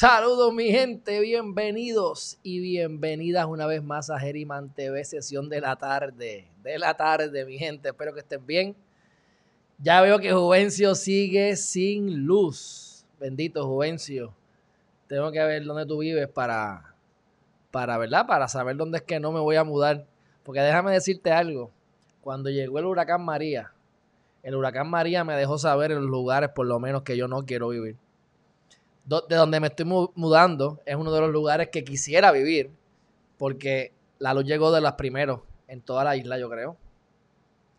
Saludos 0.00 0.54
mi 0.54 0.70
gente, 0.70 1.18
bienvenidos 1.18 2.38
y 2.44 2.60
bienvenidas 2.60 3.46
una 3.46 3.66
vez 3.66 3.82
más 3.82 4.10
a 4.10 4.20
Geriman 4.20 4.72
TV, 4.72 5.04
sesión 5.04 5.48
de 5.48 5.60
la 5.60 5.74
tarde, 5.74 6.46
de 6.62 6.78
la 6.78 6.96
tarde 6.96 7.44
mi 7.44 7.58
gente, 7.58 7.88
espero 7.88 8.14
que 8.14 8.20
estén 8.20 8.46
bien. 8.46 8.76
Ya 9.78 10.00
veo 10.00 10.20
que 10.20 10.32
Juvencio 10.32 10.94
sigue 10.94 11.56
sin 11.56 12.26
luz, 12.26 13.06
bendito 13.18 13.66
Juvencio. 13.66 14.32
Tengo 15.08 15.32
que 15.32 15.42
ver 15.42 15.64
dónde 15.64 15.84
tú 15.84 15.98
vives 15.98 16.28
para, 16.28 16.94
para, 17.72 17.98
¿verdad? 17.98 18.24
Para 18.24 18.46
saber 18.46 18.76
dónde 18.76 18.98
es 18.98 19.02
que 19.02 19.18
no 19.18 19.32
me 19.32 19.40
voy 19.40 19.56
a 19.56 19.64
mudar. 19.64 20.06
Porque 20.44 20.60
déjame 20.60 20.92
decirte 20.92 21.32
algo, 21.32 21.72
cuando 22.20 22.50
llegó 22.50 22.78
el 22.78 22.84
huracán 22.84 23.24
María, 23.24 23.72
el 24.44 24.54
huracán 24.54 24.88
María 24.88 25.24
me 25.24 25.34
dejó 25.34 25.58
saber 25.58 25.90
en 25.90 26.02
los 26.02 26.10
lugares 26.10 26.50
por 26.50 26.68
lo 26.68 26.78
menos 26.78 27.02
que 27.02 27.16
yo 27.16 27.26
no 27.26 27.44
quiero 27.44 27.70
vivir 27.70 27.96
de 29.08 29.36
donde 29.36 29.58
me 29.58 29.68
estoy 29.68 29.86
mudando 29.86 30.80
es 30.84 30.94
uno 30.94 31.10
de 31.12 31.20
los 31.22 31.30
lugares 31.30 31.68
que 31.70 31.82
quisiera 31.82 32.30
vivir, 32.30 32.70
porque 33.38 33.92
la 34.18 34.34
luz 34.34 34.44
llegó 34.44 34.70
de 34.70 34.82
los 34.82 34.92
primeros 34.92 35.40
en 35.66 35.80
toda 35.80 36.04
la 36.04 36.16
isla, 36.16 36.38
yo 36.38 36.50
creo. 36.50 36.76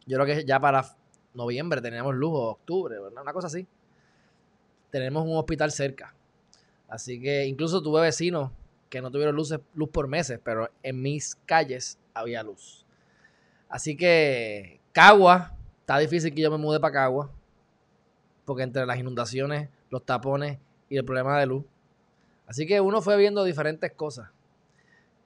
Yo 0.08 0.18
creo 0.18 0.26
que 0.26 0.46
ya 0.46 0.60
para 0.60 0.96
noviembre 1.36 1.82
teníamos 1.82 2.16
luz 2.16 2.32
o 2.34 2.50
octubre, 2.50 3.00
una 3.00 3.32
cosa 3.32 3.48
así. 3.48 3.68
Tenemos 4.90 5.23
un 5.23 5.38
hospital 5.38 5.72
cerca. 5.72 6.16
Así 6.88 7.22
que 7.22 7.46
incluso 7.46 7.84
tuve 7.84 8.02
vecinos 8.02 8.52
que 8.90 9.00
no 9.00 9.12
tuvieron 9.12 9.36
luz 9.36 9.54
por 9.92 10.08
meses, 10.08 10.40
pero 10.44 10.72
en 10.82 11.00
mis 11.00 11.36
calles 11.46 12.00
había 12.16 12.42
luz. 12.42 12.88
Así 13.70 13.96
que 13.96 14.82
Cagua, 14.94 15.56
está 15.82 16.00
difícil 16.00 16.34
que 16.34 16.42
yo 16.42 16.50
me 16.50 16.58
mude 16.58 16.80
para 16.80 16.94
Cagua, 16.94 17.30
porque 18.46 18.64
entre 18.64 18.88
las 18.88 18.98
inundaciones, 18.98 19.70
los 19.92 20.04
tapones 20.04 20.58
y 20.90 20.98
el 20.98 21.06
problema 21.06 21.40
de 21.40 21.46
luz. 21.46 21.66
Así 22.48 22.66
que 22.66 22.82
uno 22.82 23.02
fue 23.02 23.16
viendo 23.18 23.44
diferentes 23.44 23.92
cosas. 23.94 24.30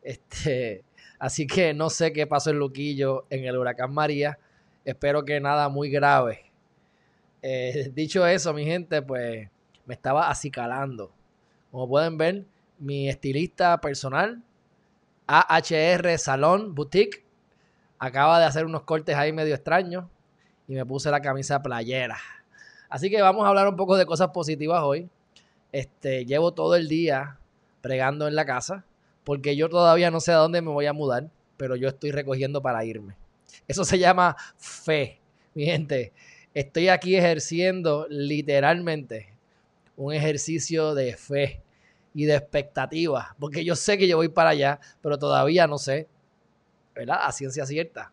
Este, 0.01 0.83
así 1.19 1.47
que 1.47 1.73
no 1.73 1.89
sé 1.89 2.13
qué 2.13 2.27
pasó 2.27 2.49
en 2.49 2.59
Luquillo 2.59 3.25
en 3.29 3.45
el 3.45 3.57
huracán 3.57 3.93
María. 3.93 4.37
Espero 4.85 5.23
que 5.23 5.39
nada 5.39 5.69
muy 5.69 5.89
grave. 5.89 6.51
Eh, 7.41 7.91
dicho 7.95 8.25
eso, 8.27 8.53
mi 8.53 8.65
gente, 8.65 9.01
pues 9.01 9.49
me 9.85 9.93
estaba 9.93 10.29
acicalando. 10.29 11.11
Como 11.71 11.87
pueden 11.87 12.17
ver, 12.17 12.45
mi 12.77 13.09
estilista 13.09 13.79
personal, 13.79 14.43
AHR 15.27 16.17
Salón 16.17 16.75
Boutique, 16.75 17.23
acaba 17.99 18.39
de 18.39 18.45
hacer 18.45 18.65
unos 18.65 18.83
cortes 18.83 19.15
ahí 19.15 19.31
medio 19.31 19.55
extraños 19.55 20.05
y 20.67 20.73
me 20.73 20.85
puse 20.85 21.09
la 21.09 21.21
camisa 21.21 21.61
playera. 21.61 22.17
Así 22.89 23.09
que 23.09 23.21
vamos 23.21 23.45
a 23.45 23.49
hablar 23.49 23.67
un 23.67 23.75
poco 23.75 23.97
de 23.97 24.05
cosas 24.05 24.29
positivas 24.29 24.83
hoy. 24.83 25.09
Este, 25.73 26.25
llevo 26.25 26.53
todo 26.53 26.75
el 26.75 26.87
día 26.87 27.39
pregando 27.81 28.27
en 28.27 28.35
la 28.35 28.45
casa 28.45 28.85
porque 29.23 29.55
yo 29.55 29.69
todavía 29.69 30.11
no 30.11 30.19
sé 30.19 30.31
a 30.31 30.37
dónde 30.37 30.61
me 30.61 30.71
voy 30.71 30.85
a 30.85 30.93
mudar, 30.93 31.29
pero 31.57 31.75
yo 31.75 31.89
estoy 31.89 32.11
recogiendo 32.11 32.61
para 32.61 32.85
irme. 32.85 33.17
Eso 33.67 33.83
se 33.83 33.97
llama 33.97 34.35
fe, 34.55 35.19
mi 35.53 35.65
gente. 35.65 36.13
Estoy 36.53 36.89
aquí 36.89 37.15
ejerciendo 37.15 38.05
literalmente 38.09 39.33
un 39.95 40.13
ejercicio 40.13 40.93
de 40.93 41.15
fe 41.15 41.61
y 42.13 42.25
de 42.25 42.35
expectativa, 42.35 43.35
porque 43.39 43.65
yo 43.65 43.75
sé 43.75 43.97
que 43.97 44.07
yo 44.07 44.17
voy 44.17 44.29
para 44.29 44.51
allá, 44.51 44.79
pero 45.01 45.17
todavía 45.17 45.65
no 45.65 45.77
sé, 45.77 46.07
¿verdad? 46.93 47.17
A 47.21 47.31
ciencia 47.31 47.65
cierta, 47.65 48.11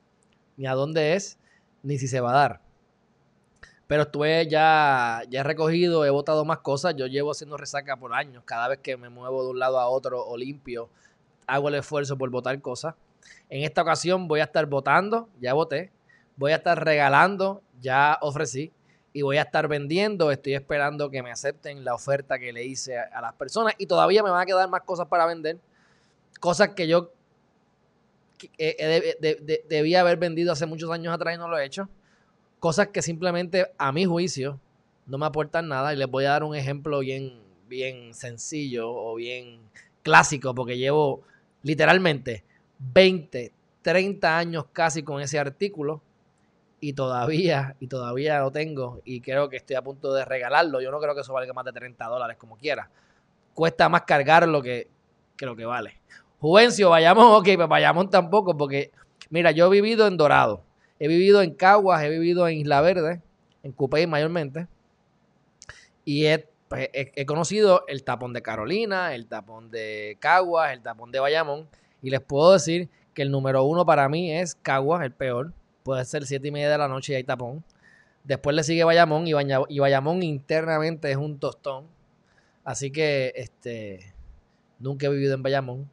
ni 0.56 0.66
a 0.66 0.72
dónde 0.72 1.14
es, 1.14 1.38
ni 1.82 1.98
si 1.98 2.08
se 2.08 2.20
va 2.20 2.30
a 2.30 2.34
dar. 2.34 2.69
Pero 3.90 4.02
estuve 4.02 4.46
ya, 4.46 5.24
ya 5.30 5.40
he 5.40 5.42
recogido, 5.42 6.04
he 6.04 6.10
botado 6.10 6.44
más 6.44 6.58
cosas. 6.58 6.94
Yo 6.94 7.08
llevo 7.08 7.32
haciendo 7.32 7.56
resaca 7.56 7.96
por 7.96 8.14
años. 8.14 8.44
Cada 8.46 8.68
vez 8.68 8.78
que 8.78 8.96
me 8.96 9.08
muevo 9.08 9.42
de 9.42 9.50
un 9.50 9.58
lado 9.58 9.80
a 9.80 9.88
otro 9.88 10.24
o 10.24 10.36
limpio, 10.36 10.88
hago 11.48 11.70
el 11.70 11.74
esfuerzo 11.74 12.16
por 12.16 12.30
botar 12.30 12.60
cosas. 12.60 12.94
En 13.48 13.64
esta 13.64 13.82
ocasión 13.82 14.28
voy 14.28 14.38
a 14.38 14.44
estar 14.44 14.64
votando, 14.66 15.28
ya 15.40 15.54
voté. 15.54 15.90
Voy 16.36 16.52
a 16.52 16.56
estar 16.58 16.84
regalando, 16.84 17.62
ya 17.80 18.16
ofrecí. 18.20 18.72
Y 19.12 19.22
voy 19.22 19.38
a 19.38 19.42
estar 19.42 19.66
vendiendo. 19.66 20.30
Estoy 20.30 20.54
esperando 20.54 21.10
que 21.10 21.20
me 21.24 21.32
acepten 21.32 21.84
la 21.84 21.92
oferta 21.92 22.38
que 22.38 22.52
le 22.52 22.64
hice 22.64 22.96
a, 22.96 23.20
las 23.20 23.32
personas. 23.32 23.74
Y 23.76 23.86
todavía 23.86 24.22
me 24.22 24.30
van 24.30 24.42
a 24.42 24.46
quedar 24.46 24.68
más 24.68 24.82
cosas 24.82 25.08
para 25.08 25.26
vender. 25.26 25.58
Cosas 26.38 26.68
que 26.76 26.86
yo 26.86 27.10
debía 29.68 30.00
haber 30.00 30.16
vendido 30.16 30.52
hace 30.52 30.66
muchos 30.66 30.92
años 30.92 31.12
atrás 31.12 31.34
y 31.34 31.38
no 31.38 31.48
lo 31.48 31.58
he 31.58 31.64
hecho 31.64 31.88
cosas 32.60 32.88
que 32.88 33.02
simplemente 33.02 33.72
a 33.78 33.90
mi 33.90 34.04
juicio 34.04 34.60
no 35.06 35.18
me 35.18 35.26
aportan 35.26 35.68
nada 35.68 35.92
y 35.92 35.96
les 35.96 36.08
voy 36.08 36.26
a 36.26 36.30
dar 36.30 36.44
un 36.44 36.54
ejemplo 36.54 37.00
bien, 37.00 37.42
bien 37.66 38.14
sencillo 38.14 38.92
o 38.92 39.16
bien 39.16 39.60
clásico 40.02 40.54
porque 40.54 40.78
llevo 40.78 41.22
literalmente 41.62 42.44
20, 42.78 43.52
30 43.82 44.38
años 44.38 44.66
casi 44.72 45.02
con 45.02 45.20
ese 45.20 45.38
artículo 45.38 46.02
y 46.80 46.92
todavía, 46.92 47.76
y 47.80 47.88
todavía 47.88 48.40
lo 48.40 48.50
tengo 48.52 49.00
y 49.04 49.20
creo 49.20 49.48
que 49.48 49.56
estoy 49.56 49.76
a 49.76 49.82
punto 49.82 50.12
de 50.12 50.24
regalarlo. 50.24 50.80
Yo 50.80 50.90
no 50.90 51.00
creo 51.00 51.14
que 51.14 51.22
eso 51.22 51.32
valga 51.32 51.52
más 51.52 51.64
de 51.64 51.72
30 51.72 52.06
dólares 52.06 52.36
como 52.38 52.56
quiera. 52.56 52.90
Cuesta 53.54 53.88
más 53.88 54.02
cargarlo 54.02 54.62
que, 54.62 54.88
que 55.36 55.46
lo 55.46 55.56
que 55.56 55.64
vale. 55.64 55.98
Juvencio, 56.38 56.90
vayamos, 56.90 57.38
ok, 57.40 57.48
pues 57.56 57.68
vayamos 57.68 58.08
tampoco 58.08 58.56
porque, 58.56 58.92
mira, 59.28 59.50
yo 59.50 59.66
he 59.66 59.70
vivido 59.70 60.06
en 60.06 60.16
Dorado 60.16 60.62
He 61.00 61.08
vivido 61.08 61.40
en 61.40 61.54
Caguas, 61.54 62.02
he 62.04 62.10
vivido 62.10 62.46
en 62.46 62.58
Isla 62.58 62.82
Verde, 62.82 63.22
en 63.62 63.72
Cupey 63.72 64.06
mayormente. 64.06 64.68
Y 66.04 66.26
pues, 66.68 66.90
he, 66.92 67.24
conocido 67.24 67.84
el 67.88 68.04
tapón 68.04 68.34
de 68.34 68.42
Carolina, 68.42 69.14
el 69.14 69.26
tapón 69.26 69.70
de 69.70 70.18
Caguas, 70.20 70.74
el 70.74 70.82
tapón 70.82 71.10
de 71.10 71.18
Bayamón. 71.18 71.66
Y 72.02 72.10
les 72.10 72.20
puedo 72.20 72.52
decir 72.52 72.90
que 73.14 73.22
el 73.22 73.30
número 73.30 73.64
uno 73.64 73.86
para 73.86 74.10
mí 74.10 74.30
es 74.30 74.54
Caguas, 74.54 75.02
el 75.02 75.12
peor. 75.12 75.54
Puede 75.84 76.04
ser 76.04 76.26
siete 76.26 76.48
y 76.48 76.50
media 76.50 76.70
de 76.70 76.76
la 76.76 76.86
noche 76.86 77.14
y 77.14 77.16
hay 77.16 77.24
tapón. 77.24 77.64
Después 78.22 78.54
le 78.54 78.62
sigue 78.62 78.84
Bayamón 78.84 79.26
y, 79.26 79.32
y 79.68 79.78
Bayamón 79.78 80.22
internamente 80.22 81.10
es 81.10 81.16
un 81.16 81.38
tostón. 81.38 81.86
Así 82.62 82.90
que 82.90 83.32
este, 83.36 84.12
nunca 84.78 85.06
he 85.06 85.10
vivido 85.10 85.32
en 85.34 85.42
Bayamón, 85.42 85.90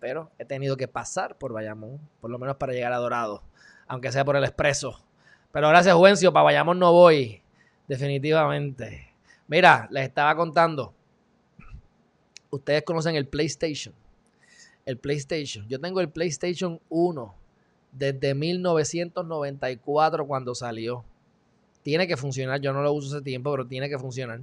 pero 0.00 0.32
he 0.36 0.44
tenido 0.44 0.76
que 0.76 0.88
pasar 0.88 1.38
por 1.38 1.52
Bayamón, 1.52 2.00
por 2.20 2.28
lo 2.28 2.40
menos 2.40 2.56
para 2.56 2.72
llegar 2.72 2.92
a 2.92 2.96
Dorado 2.96 3.44
aunque 3.88 4.12
sea 4.12 4.24
por 4.24 4.36
el 4.36 4.44
expreso. 4.44 5.00
Pero 5.50 5.68
gracias, 5.68 5.94
Juvencio, 5.94 6.32
para 6.32 6.44
Bayamón 6.44 6.78
no 6.78 6.92
voy, 6.92 7.42
definitivamente. 7.88 9.08
Mira, 9.48 9.88
les 9.90 10.04
estaba 10.04 10.36
contando. 10.36 10.92
Ustedes 12.50 12.82
conocen 12.82 13.16
el 13.16 13.26
PlayStation. 13.26 13.94
El 14.84 14.98
PlayStation. 14.98 15.66
Yo 15.68 15.80
tengo 15.80 16.00
el 16.00 16.10
PlayStation 16.10 16.80
1 16.90 17.34
desde 17.92 18.34
1994 18.34 20.26
cuando 20.26 20.54
salió. 20.54 21.04
Tiene 21.82 22.06
que 22.06 22.16
funcionar. 22.16 22.60
Yo 22.60 22.72
no 22.72 22.82
lo 22.82 22.92
uso 22.92 23.16
ese 23.16 23.24
tiempo, 23.24 23.50
pero 23.50 23.66
tiene 23.66 23.88
que 23.88 23.98
funcionar. 23.98 24.40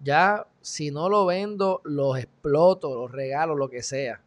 Ya, 0.00 0.46
si 0.60 0.90
no 0.90 1.08
lo 1.08 1.24
vendo, 1.24 1.80
los 1.84 2.18
exploto, 2.18 2.94
los 2.94 3.10
regalo, 3.10 3.54
lo 3.54 3.70
que 3.70 3.82
sea. 3.82 4.20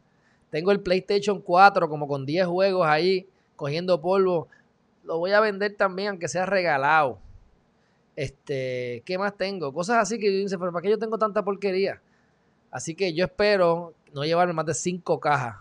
Tengo 0.50 0.72
el 0.72 0.80
PlayStation 0.80 1.42
4 1.42 1.88
como 1.88 2.08
con 2.08 2.26
10 2.26 2.48
juegos 2.48 2.88
ahí 2.88 3.28
cogiendo 3.60 4.00
polvo. 4.00 4.48
Lo 5.04 5.18
voy 5.18 5.32
a 5.32 5.42
vender 5.42 5.76
también, 5.76 6.10
aunque 6.10 6.30
sea 6.30 6.46
regalado. 6.46 7.20
Este, 8.16 9.04
¿qué 9.06 9.18
más 9.18 9.36
tengo? 9.36 9.74
Cosas 9.74 9.98
así 9.98 10.18
que 10.18 10.32
yo 10.32 10.40
dice, 10.40 10.58
pero 10.58 10.72
¿para 10.72 10.82
qué 10.82 10.90
yo 10.90 10.98
tengo 10.98 11.18
tanta 11.18 11.44
porquería? 11.44 12.02
Así 12.72 12.96
que 12.96 13.14
yo 13.14 13.26
espero 13.26 13.94
no 14.14 14.24
llevarme 14.24 14.54
más 14.54 14.66
de 14.66 14.74
cinco 14.74 15.20
cajas. 15.20 15.58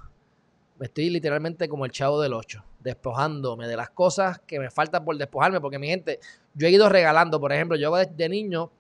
Me 0.79 0.87
estoy 0.87 1.11
literalmente 1.11 1.69
como 1.69 1.85
el 1.85 1.91
chavo 1.91 2.21
del 2.21 2.35
8, 2.35 2.63
despojándome 2.81 3.67
de 3.67 3.77
las 3.77 3.91
cosas 3.91 4.39
que 4.47 4.61
me 4.61 4.71
faltan 4.71 5.05
por 5.05 5.17
despojarme, 5.19 5.61
porque 5.61 5.79
mi 5.79 5.89
gente, 5.89 6.21
yo 6.55 6.69
he 6.69 6.71
ido 6.71 6.89
regalando, 6.89 7.41
por 7.41 7.53
ejemplo, 7.53 7.77
yo 7.77 7.93
de 7.97 8.29
niño, 8.29 8.71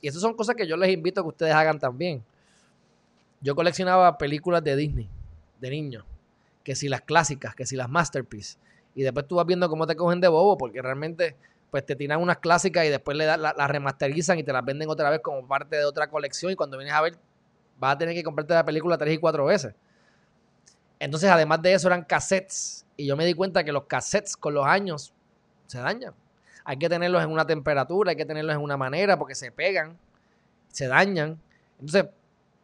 y 0.00 0.08
esas 0.08 0.22
son 0.22 0.34
cosas 0.34 0.54
que 0.54 0.68
yo 0.68 0.76
les 0.76 0.92
invito 0.92 1.20
a 1.20 1.24
que 1.24 1.28
ustedes 1.28 1.52
hagan 1.52 1.80
también. 1.80 2.22
Yo 3.40 3.56
coleccionaba 3.56 4.18
películas 4.18 4.62
de 4.62 4.76
Disney, 4.76 5.08
de 5.60 5.70
niño, 5.70 6.04
que 6.62 6.76
si 6.76 6.88
las 6.88 7.00
clásicas, 7.00 7.56
que 7.56 7.66
si 7.66 7.74
las 7.74 7.88
masterpieces 7.88 8.58
y 8.94 9.02
después 9.02 9.26
tú 9.26 9.36
vas 9.36 9.46
viendo 9.46 9.68
cómo 9.68 9.86
te 9.86 9.96
cogen 9.96 10.20
de 10.20 10.28
bobo, 10.28 10.56
porque 10.58 10.82
realmente 10.82 11.36
pues 11.70 11.84
te 11.84 11.94
tiran 11.94 12.20
unas 12.20 12.38
clásicas 12.38 12.86
y 12.86 12.88
después 12.88 13.16
le 13.16 13.26
las 13.26 13.38
la 13.38 13.66
remasterizan 13.66 14.38
y 14.38 14.42
te 14.42 14.52
las 14.52 14.64
venden 14.64 14.88
otra 14.88 15.10
vez 15.10 15.20
como 15.20 15.46
parte 15.46 15.76
de 15.76 15.84
otra 15.84 16.08
colección 16.08 16.50
y 16.50 16.56
cuando 16.56 16.78
vienes 16.78 16.94
a 16.94 17.02
ver 17.02 17.18
vas 17.78 17.94
a 17.94 17.98
tener 17.98 18.14
que 18.14 18.22
comprarte 18.22 18.54
la 18.54 18.64
película 18.64 18.98
tres 18.98 19.14
y 19.14 19.18
cuatro 19.18 19.44
veces. 19.44 19.74
Entonces, 20.98 21.30
además 21.30 21.62
de 21.62 21.74
eso, 21.74 21.88
eran 21.88 22.02
cassettes. 22.02 22.84
Y 22.96 23.06
yo 23.06 23.16
me 23.16 23.24
di 23.24 23.34
cuenta 23.34 23.62
que 23.62 23.72
los 23.72 23.84
cassettes 23.84 24.36
con 24.36 24.54
los 24.54 24.66
años 24.66 25.12
se 25.66 25.78
dañan. 25.78 26.12
Hay 26.64 26.76
que 26.76 26.88
tenerlos 26.88 27.22
en 27.22 27.30
una 27.30 27.46
temperatura, 27.46 28.10
hay 28.10 28.16
que 28.16 28.26
tenerlos 28.26 28.54
en 28.54 28.60
una 28.60 28.76
manera 28.76 29.16
porque 29.16 29.34
se 29.34 29.52
pegan, 29.52 29.96
se 30.70 30.88
dañan. 30.88 31.40
Entonces, 31.78 32.06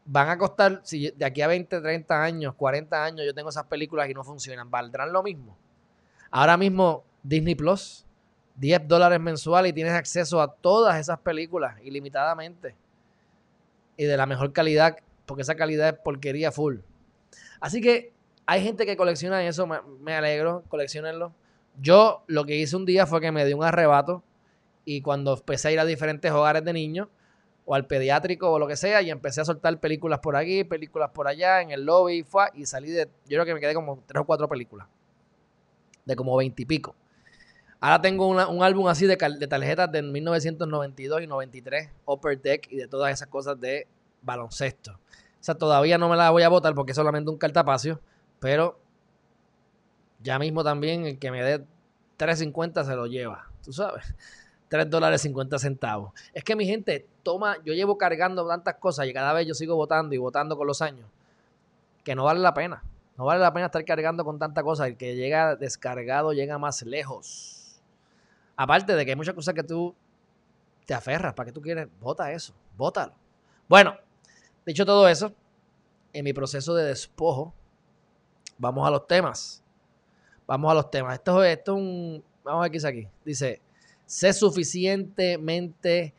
van 0.04 0.28
a 0.28 0.36
costar, 0.36 0.80
si 0.82 1.10
de 1.10 1.24
aquí 1.24 1.40
a 1.40 1.46
20, 1.46 1.80
30 1.80 2.22
años, 2.22 2.54
40 2.54 3.04
años 3.04 3.24
yo 3.24 3.32
tengo 3.32 3.48
esas 3.48 3.64
películas 3.64 4.08
y 4.10 4.14
no 4.14 4.24
funcionan, 4.24 4.70
¿valdrán 4.70 5.12
lo 5.12 5.22
mismo? 5.22 5.56
Ahora 6.36 6.56
mismo 6.56 7.04
Disney 7.22 7.54
Plus, 7.54 8.04
10 8.56 8.88
dólares 8.88 9.20
mensual 9.20 9.68
y 9.68 9.72
tienes 9.72 9.92
acceso 9.92 10.40
a 10.40 10.52
todas 10.52 10.98
esas 10.98 11.20
películas 11.20 11.76
ilimitadamente 11.84 12.74
y 13.96 14.04
de 14.04 14.16
la 14.16 14.26
mejor 14.26 14.52
calidad 14.52 14.96
porque 15.26 15.42
esa 15.42 15.54
calidad 15.54 15.90
es 15.90 15.94
porquería 16.00 16.50
full. 16.50 16.78
Así 17.60 17.80
que 17.80 18.12
hay 18.46 18.64
gente 18.64 18.84
que 18.84 18.96
colecciona 18.96 19.46
eso, 19.46 19.68
me, 19.68 20.12
alegro, 20.12 20.64
coleccionenlo. 20.66 21.32
Yo 21.80 22.24
lo 22.26 22.44
que 22.44 22.56
hice 22.56 22.74
un 22.74 22.84
día 22.84 23.06
fue 23.06 23.20
que 23.20 23.30
me 23.30 23.44
di 23.44 23.52
un 23.52 23.62
arrebato 23.62 24.24
y 24.84 25.02
cuando 25.02 25.34
empecé 25.34 25.68
a 25.68 25.70
ir 25.70 25.78
a 25.78 25.84
diferentes 25.84 26.32
hogares 26.32 26.64
de 26.64 26.72
niños 26.72 27.06
o 27.64 27.76
al 27.76 27.86
pediátrico 27.86 28.50
o 28.50 28.58
lo 28.58 28.66
que 28.66 28.76
sea 28.76 29.02
y 29.02 29.10
empecé 29.12 29.42
a 29.42 29.44
soltar 29.44 29.78
películas 29.78 30.18
por 30.18 30.34
aquí, 30.34 30.64
películas 30.64 31.10
por 31.14 31.28
allá 31.28 31.62
en 31.62 31.70
el 31.70 31.84
lobby 31.84 32.26
y 32.54 32.66
salí 32.66 32.90
de, 32.90 33.04
yo 33.04 33.36
creo 33.36 33.44
que 33.44 33.54
me 33.54 33.60
quedé 33.60 33.72
como 33.72 34.02
tres 34.04 34.20
o 34.20 34.24
cuatro 34.24 34.48
películas 34.48 34.88
de 36.04 36.16
como 36.16 36.36
veintipico. 36.36 36.94
Ahora 37.80 38.00
tengo 38.00 38.26
un 38.26 38.62
álbum 38.62 38.88
así 38.88 39.06
de, 39.06 39.16
de, 39.16 39.46
tarjetas 39.46 39.92
de 39.92 40.02
1992 40.02 41.22
y 41.22 41.26
93, 41.26 41.90
Upper 42.06 42.40
Deck 42.40 42.68
y 42.70 42.76
de 42.76 42.88
todas 42.88 43.12
esas 43.12 43.28
cosas 43.28 43.60
de 43.60 43.86
baloncesto. 44.22 44.92
O 44.92 44.98
sea, 45.44 45.54
todavía 45.54 45.98
no 45.98 46.08
me 46.08 46.16
la 46.16 46.30
voy 46.30 46.44
a 46.44 46.48
botar 46.48 46.74
porque 46.74 46.92
es 46.92 46.96
solamente 46.96 47.30
un 47.30 47.36
cartapacio, 47.36 48.00
pero 48.40 48.78
ya 50.22 50.38
mismo 50.38 50.64
también 50.64 51.04
el 51.04 51.18
que 51.18 51.30
me 51.30 51.42
dé 51.42 51.58
3.50 52.18 52.84
se 52.84 52.96
lo 52.96 53.06
lleva, 53.06 53.50
tú 53.62 53.72
sabes. 53.72 54.14
3 54.68 54.88
dólares 54.88 55.20
50 55.20 55.58
centavos. 55.58 56.12
Es 56.32 56.42
que 56.42 56.56
mi 56.56 56.64
gente, 56.64 57.06
toma, 57.22 57.58
yo 57.64 57.74
llevo 57.74 57.98
cargando 57.98 58.48
tantas 58.48 58.76
cosas 58.76 59.06
y 59.06 59.12
cada 59.12 59.34
vez 59.34 59.46
yo 59.46 59.52
sigo 59.52 59.76
votando 59.76 60.14
y 60.14 60.18
votando 60.18 60.56
con 60.56 60.66
los 60.66 60.80
años, 60.80 61.06
que 62.02 62.14
no 62.14 62.24
vale 62.24 62.40
la 62.40 62.54
pena. 62.54 62.82
No 63.16 63.24
vale 63.24 63.40
la 63.40 63.52
pena 63.52 63.66
estar 63.66 63.84
cargando 63.84 64.24
con 64.24 64.38
tanta 64.38 64.62
cosa. 64.62 64.86
El 64.86 64.96
que 64.96 65.14
llega 65.14 65.56
descargado 65.56 66.32
llega 66.32 66.58
más 66.58 66.82
lejos. 66.82 67.80
Aparte 68.56 68.94
de 68.94 69.04
que 69.04 69.12
hay 69.12 69.16
muchas 69.16 69.34
cosas 69.34 69.54
que 69.54 69.62
tú 69.62 69.94
te 70.84 70.94
aferras. 70.94 71.34
¿Para 71.34 71.46
que 71.46 71.52
tú 71.52 71.60
quieres? 71.60 71.88
Vota 72.00 72.32
eso. 72.32 72.54
Vótalo. 72.76 73.14
Bueno, 73.68 73.96
dicho 74.66 74.84
todo 74.84 75.08
eso, 75.08 75.32
en 76.12 76.24
mi 76.24 76.32
proceso 76.32 76.74
de 76.74 76.84
despojo, 76.84 77.54
vamos 78.58 78.86
a 78.86 78.90
los 78.90 79.06
temas. 79.06 79.62
Vamos 80.46 80.70
a 80.70 80.74
los 80.74 80.90
temas. 80.90 81.14
Esto, 81.14 81.42
esto 81.44 81.76
es 81.76 81.80
un. 81.80 82.24
Vamos 82.42 82.60
a 82.60 82.62
ver 82.62 82.70
qué 82.70 82.76
dice 82.76 82.88
aquí. 82.88 83.08
Dice: 83.24 83.62
sé 84.06 84.32
suficientemente. 84.32 86.14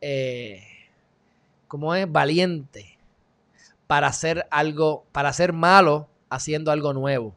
Eh, 0.00 0.62
¿Cómo 1.68 1.94
es? 1.94 2.10
Valiente 2.10 2.98
para 3.86 4.06
hacer 4.06 4.46
algo, 4.50 5.04
para 5.12 5.32
ser 5.32 5.52
malo 5.52 6.08
haciendo 6.30 6.70
algo 6.70 6.94
nuevo. 6.94 7.34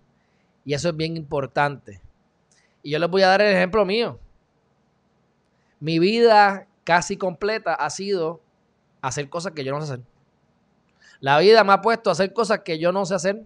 Y 0.64 0.74
eso 0.74 0.90
es 0.90 0.96
bien 0.96 1.18
importante. 1.18 2.00
Y 2.82 2.92
yo 2.92 3.00
les 3.00 3.10
voy 3.10 3.24
a 3.24 3.28
dar 3.28 3.42
el 3.42 3.54
ejemplo 3.54 3.84
mío. 3.86 4.20
Mi 5.80 6.00
vida 6.00 6.68
casi 6.86 7.18
completa 7.18 7.74
ha 7.74 7.90
sido 7.90 8.40
hacer 9.02 9.30
cosas 9.30 9.52
que 9.52 9.66
yo 9.66 9.74
no 9.74 9.82
sé 9.82 9.94
hacer. 9.94 10.06
La 11.20 11.40
vida 11.40 11.64
me 11.64 11.74
ha 11.74 11.82
puesto 11.82 12.10
a 12.10 12.14
hacer 12.14 12.34
cosas 12.34 12.60
que 12.60 12.80
yo 12.80 12.92
no 12.92 13.06
sé 13.06 13.16
hacer, 13.16 13.44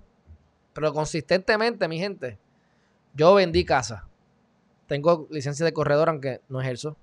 pero 0.73 0.93
consistentemente, 0.93 1.87
mi 1.87 1.97
gente. 1.97 2.37
Yo 3.13 3.33
vendí 3.33 3.65
casa. 3.65 4.07
Tengo 4.87 5.27
licencia 5.31 5.65
de 5.65 5.73
corredor, 5.73 6.09
aunque 6.09 6.41
no 6.49 6.61
ejerzo. 6.61 6.95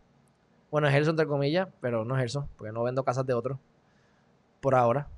Bueno, 0.71 0.89
ejerzo 0.89 1.11
entre 1.11 1.27
comillas, 1.27 1.69
pero 1.81 2.05
no 2.05 2.17
ejerzo, 2.17 2.49
porque 2.57 2.73
no 2.73 2.83
vendo 2.83 3.05
casas 3.05 3.27
de 3.27 3.35
otros. 3.35 3.59
Por 4.61 4.75
ahora. 4.75 5.09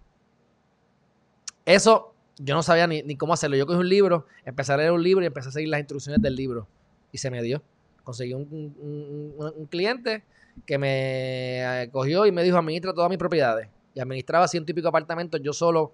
Eso 1.65 2.16
yo 2.39 2.55
no 2.55 2.63
sabía 2.63 2.87
ni, 2.87 3.17
cómo 3.17 3.33
hacerlo. 3.33 3.57
Yo 3.57 3.67
cogí 3.67 3.79
un 3.79 3.89
libro, 3.89 4.27
empecé 4.45 4.73
a 4.73 4.77
leer 4.77 4.93
un 4.93 5.03
libro 5.03 5.23
y 5.23 5.27
empecé 5.27 5.49
a 5.49 5.53
seguir 5.53 5.69
las 5.69 5.81
instrucciones 5.81 6.21
del 6.21 6.37
libro. 6.37 6.67
Y 7.13 7.19
se 7.19 7.31
me 7.31 7.43
dio. 7.43 7.63
Conseguí 8.05 8.35
un, 8.35 9.67
cliente 9.71 10.23
que 10.65 10.79
me 10.79 11.83
eh, 11.83 11.91
cogió 11.91 12.27
y 12.27 12.33
me 12.33 12.43
dijo, 12.43 12.57
administra 12.59 12.93
todas 12.93 13.11
mis 13.11 13.19
propiedades. 13.19 13.69
Y 13.95 14.01
administraba 14.01 14.47
ciento 14.49 14.71
y 14.73 14.75
pico 14.75 14.89
apartamentos 14.89 15.41
yo 15.43 15.53
solo 15.53 15.93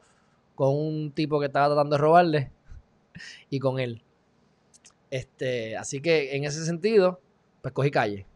con 0.54 0.74
un 0.74 1.12
tipo 1.12 1.40
que 1.40 1.46
estaba 1.46 1.68
tratando 1.68 1.96
de 1.96 2.02
robarle 2.02 2.50
y 3.50 3.58
con 3.58 3.78
él. 3.78 4.02
Este, 5.10 5.76
así 5.76 6.00
que 6.00 6.36
en 6.36 6.44
ese 6.44 6.64
sentido, 6.64 7.20
pues 7.60 7.72
cogí 7.72 7.90
calle. 7.90 8.26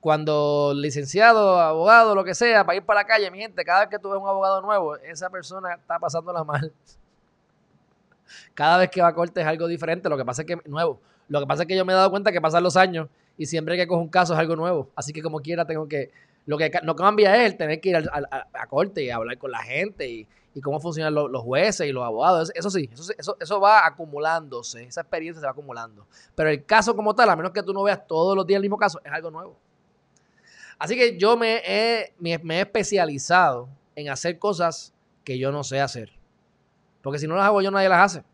Cuando 0.00 0.72
licenciado, 0.74 1.60
abogado, 1.60 2.14
lo 2.14 2.24
que 2.24 2.34
sea, 2.34 2.64
para 2.64 2.76
ir 2.76 2.84
para 2.84 3.00
la 3.00 3.06
calle, 3.06 3.30
mi 3.30 3.38
gente, 3.38 3.64
cada 3.64 3.80
vez 3.80 3.88
que 3.90 3.98
tuve 3.98 4.16
un 4.16 4.26
abogado 4.26 4.62
nuevo, 4.62 4.96
esa 4.96 5.28
persona 5.28 5.74
está 5.74 5.98
pasándola 5.98 6.44
mal. 6.44 6.72
Cada 8.54 8.78
vez 8.78 8.90
que 8.90 9.02
va 9.02 9.08
a 9.08 9.14
corte 9.14 9.40
es 9.40 9.46
algo 9.46 9.66
diferente. 9.66 10.08
Lo 10.08 10.16
que 10.16 10.24
pasa 10.24 10.42
es 10.42 10.46
que, 10.46 10.58
nuevo, 10.66 11.00
lo 11.28 11.40
que 11.40 11.46
pasa 11.46 11.62
es 11.62 11.68
que 11.68 11.76
yo 11.76 11.84
me 11.84 11.92
he 11.92 11.96
dado 11.96 12.10
cuenta 12.10 12.32
que 12.32 12.40
pasan 12.40 12.62
los 12.62 12.76
años 12.76 13.08
y 13.36 13.46
siempre 13.46 13.76
que 13.76 13.86
cojo 13.86 14.02
un 14.02 14.08
caso 14.08 14.32
es 14.34 14.38
algo 14.38 14.56
nuevo. 14.56 14.90
Así 14.94 15.12
que 15.12 15.22
como 15.22 15.40
quiera 15.40 15.64
tengo 15.64 15.88
que, 15.88 16.10
lo 16.46 16.58
que 16.58 16.70
no 16.82 16.96
cambia 16.96 17.36
es 17.36 17.52
el 17.52 17.56
tener 17.56 17.80
que 17.80 17.90
ir 17.90 17.96
a, 17.96 18.66
corte 18.66 19.04
y 19.04 19.10
hablar 19.10 19.38
con 19.38 19.50
la 19.50 19.62
gente 19.62 20.08
y, 20.08 20.26
cómo 20.62 20.80
funcionan 20.80 21.14
los, 21.14 21.42
jueces 21.42 21.86
y 21.86 21.92
los 21.92 22.04
abogados. 22.04 22.52
Eso, 22.54 22.68
sí, 22.68 22.90
eso, 22.92 23.12
eso, 23.16 23.36
eso 23.40 23.60
va 23.60 23.86
acumulándose, 23.86 24.82
esa 24.82 25.00
experiencia 25.02 25.40
se 25.40 25.46
va 25.46 25.52
acumulando. 25.52 26.06
Pero 26.34 26.50
el 26.50 26.64
caso 26.64 26.94
como 26.94 27.14
tal, 27.14 27.30
a 27.30 27.36
menos 27.36 27.52
que 27.52 27.62
tú 27.62 27.72
no 27.72 27.82
veas 27.82 28.06
todos 28.06 28.36
los 28.36 28.46
días 28.46 28.56
el 28.56 28.62
mismo 28.62 28.76
caso, 28.76 29.00
es 29.04 29.12
algo 29.12 29.30
nuevo. 29.30 29.56
Así 30.78 30.96
que 30.96 31.16
yo 31.16 31.36
me 31.36 31.62
he, 31.64 32.12
me 32.18 32.58
he 32.58 32.60
especializado 32.60 33.68
en 33.94 34.08
hacer 34.08 34.38
cosas 34.38 34.92
que 35.24 35.38
yo 35.38 35.52
no 35.52 35.62
sé 35.62 35.80
hacer. 35.80 36.19
Porque 37.02 37.18
si 37.18 37.26
no 37.26 37.36
las 37.36 37.46
hago 37.46 37.62
yo, 37.62 37.70
nadie 37.70 37.88
las 37.88 38.04
hace. 38.04 38.24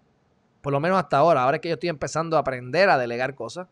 Por 0.62 0.72
lo 0.72 0.80
menos 0.80 0.98
hasta 0.98 1.18
ahora. 1.18 1.42
Ahora 1.42 1.56
es 1.56 1.60
que 1.60 1.68
yo 1.68 1.74
estoy 1.74 1.88
empezando 1.88 2.36
a 2.36 2.40
aprender 2.40 2.88
a 2.90 2.98
delegar 2.98 3.34
cosas. 3.34 3.68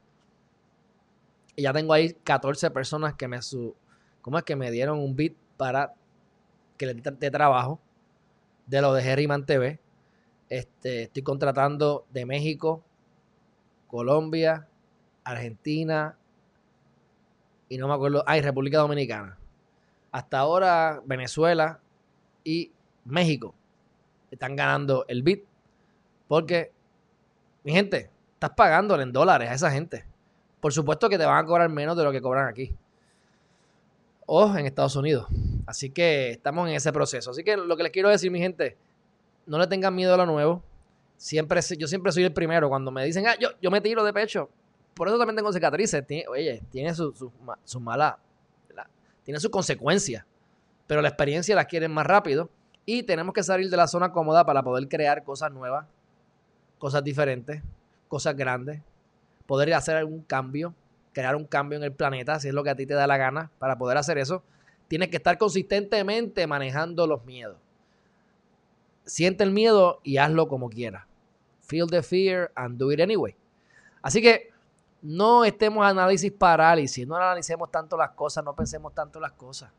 Y 1.57 1.63
ya 1.63 1.73
tengo 1.73 1.93
ahí 1.93 2.13
14 2.25 2.71
personas 2.71 3.15
que 3.15 3.29
me 3.29 3.41
su, 3.43 3.75
¿cómo 4.23 4.39
es 4.39 4.45
que 4.45 4.57
me 4.57 4.71
dieron 4.71 4.99
un 4.99 5.15
bit 5.15 5.37
para 5.57 5.95
que 6.77 6.87
le 6.87 6.95
dé 6.95 7.31
trabajo 7.31 7.81
de 8.67 8.81
lo 8.81 8.93
de 8.93 9.03
Herriman 9.03 9.47
TV. 9.47 9.79
Este, 10.49 11.05
estoy 11.05 11.23
contratando 11.23 12.07
de 12.11 12.27
México, 12.27 12.83
Colombia, 13.87 14.69
Argentina 15.25 16.17
y 17.69 17.79
no 17.79 17.89
me 17.89 17.95
acuerdo, 17.95 18.23
ay, 18.27 18.41
República 18.41 18.79
Dominicana. 18.79 19.39
Hasta 20.13 20.39
ahora 20.39 21.03
Venezuela 21.05 21.81
y 22.45 22.73
México 23.05 23.55
están 24.35 24.57
ganando 24.57 25.05
el 25.09 25.23
bit. 25.23 25.45
Porque, 26.29 26.73
mi 27.63 27.73
gente, 27.73 28.11
estás 28.35 28.51
pagándole 28.51 29.03
en 29.03 29.13
dólares 29.13 29.51
a 29.51 29.55
esa 29.55 29.71
gente. 29.71 30.05
Por 30.61 30.73
supuesto 30.73 31.09
que 31.09 31.19
te 31.19 31.25
van 31.25 31.45
a 31.45 31.47
cobrar 31.47 31.69
menos 31.69 31.97
de 31.97 32.05
lo 32.05 32.13
que 32.13 32.23
cobran 32.23 32.49
aquí. 32.49 32.75
O 34.27 34.57
en 34.57 34.67
Estados 34.67 34.97
Unidos. 34.97 35.27
Así 35.67 35.91
que 35.91 36.31
estamos 36.31 36.69
en 36.69 36.75
ese 36.75 36.93
proceso. 36.93 37.31
Así 37.31 37.45
que 37.45 37.57
lo 37.57 37.77
que 37.77 37.83
les 37.83 37.93
quiero 37.93 38.09
decir, 38.09 38.31
mi 38.31 38.39
gente, 38.39 38.77
no 39.47 39.59
le 39.59 39.67
tengan 39.67 39.95
miedo 39.95 40.15
a 40.15 40.17
lo 40.17 40.27
nuevo. 40.27 40.63
Siempre, 41.17 41.61
yo 41.79 41.87
siempre 41.87 42.13
soy 42.13 42.25
el 42.25 42.33
primero. 42.33 42.69
Cuando 42.69 42.91
me 42.91 43.05
dicen, 43.05 43.27
ah, 43.27 43.37
yo, 43.39 43.51
yo 43.61 43.71
me 43.71 43.81
tiro 43.81 44.03
de 44.05 44.13
pecho. 44.13 44.49
Por 44.95 45.09
eso 45.09 45.19
también 45.19 45.37
tengo 45.37 45.53
cicatrices. 45.53 46.05
oye, 46.29 46.63
tiene 46.71 46.95
sus 46.95 47.19
su, 47.19 47.33
su 47.65 47.81
mala. 47.81 48.19
tiene 49.23 49.41
sus 49.41 49.51
consecuencias. 49.51 50.25
Pero 50.87 51.03
la 51.03 51.09
experiencia 51.09 51.55
la 51.55 51.65
quieren 51.65 51.93
más 51.93 52.07
rápido. 52.07 52.49
Y 52.87 53.03
tenemos 53.03 53.35
que 53.35 53.43
salir 53.43 53.71
de 53.71 53.77
la 53.77 53.87
zona 53.87 54.13
cómoda 54.13 54.45
para 54.45 54.63
poder 54.63 54.89
crear 54.89 55.25
cosas 55.25 55.51
nuevas, 55.51 55.87
cosas 56.79 57.03
diferentes, 57.03 57.63
cosas 58.09 58.37
grandes, 58.37 58.83
poder 59.47 59.73
hacer 59.73 59.97
algún 59.97 60.23
cambio, 60.23 60.75
crear 61.13 61.35
un 61.35 61.47
cambio 61.47 61.79
en 61.79 61.85
el 61.85 61.93
planeta, 61.93 62.39
si 62.41 62.49
es 62.49 62.55
lo 62.55 62.63
que 62.63 62.71
a 62.71 62.77
ti 62.77 62.87
te 62.87 62.95
da 62.95 63.07
la 63.07 63.17
gana. 63.17 63.51
Para 63.59 63.79
poder 63.79 63.97
hacer 63.97 64.19
eso, 64.19 64.43
tienes 64.89 65.09
que 65.09 65.17
estar 65.17 65.39
consistentemente 65.39 66.47
manejando 66.47 67.07
los 67.07 67.25
miedos. 67.25 67.57
Siente 69.05 69.45
el 69.45 69.51
miedo 69.51 70.01
y 70.03 70.19
hazlo 70.19 70.49
como 70.49 70.69
quieras. 70.69 71.05
Feel 71.63 71.87
the 71.89 72.03
fear 72.03 72.53
and 72.55 72.79
do 72.79 72.93
it 72.93 73.01
anyway. 73.01 73.35
Así 74.03 74.21
que 74.21 74.51
no 75.01 75.45
estemos 75.45 75.87
análisis 75.87 76.33
parálisis, 76.33 77.07
no 77.07 77.17
analicemos 77.17 77.71
tanto 77.71 77.97
las 77.97 78.11
cosas, 78.11 78.45
no 78.45 78.55
pensemos 78.55 78.95
tanto 78.95 79.21
las 79.21 79.33
cosas 79.33 79.71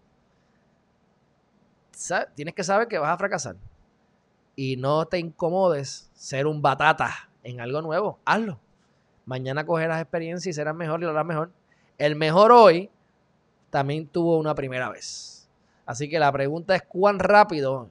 tienes 2.35 2.53
que 2.53 2.63
saber 2.63 2.87
que 2.87 2.97
vas 2.97 3.11
a 3.11 3.17
fracasar. 3.17 3.55
Y 4.55 4.77
no 4.77 5.05
te 5.05 5.19
incomodes 5.19 6.09
ser 6.13 6.47
un 6.47 6.61
batata 6.61 7.29
en 7.43 7.59
algo 7.59 7.81
nuevo. 7.81 8.19
Hazlo. 8.25 8.59
Mañana 9.25 9.65
cogerás 9.65 10.01
experiencia 10.01 10.49
y 10.49 10.53
serás 10.53 10.75
mejor 10.75 11.01
y 11.01 11.03
lo 11.03 11.09
harás 11.09 11.25
mejor. 11.25 11.51
El 11.97 12.15
mejor 12.15 12.51
hoy 12.51 12.89
también 13.69 14.07
tuvo 14.07 14.37
una 14.37 14.55
primera 14.55 14.89
vez. 14.89 15.49
Así 15.85 16.09
que 16.09 16.19
la 16.19 16.31
pregunta 16.31 16.75
es 16.75 16.83
cuán 16.83 17.19
rápido 17.19 17.89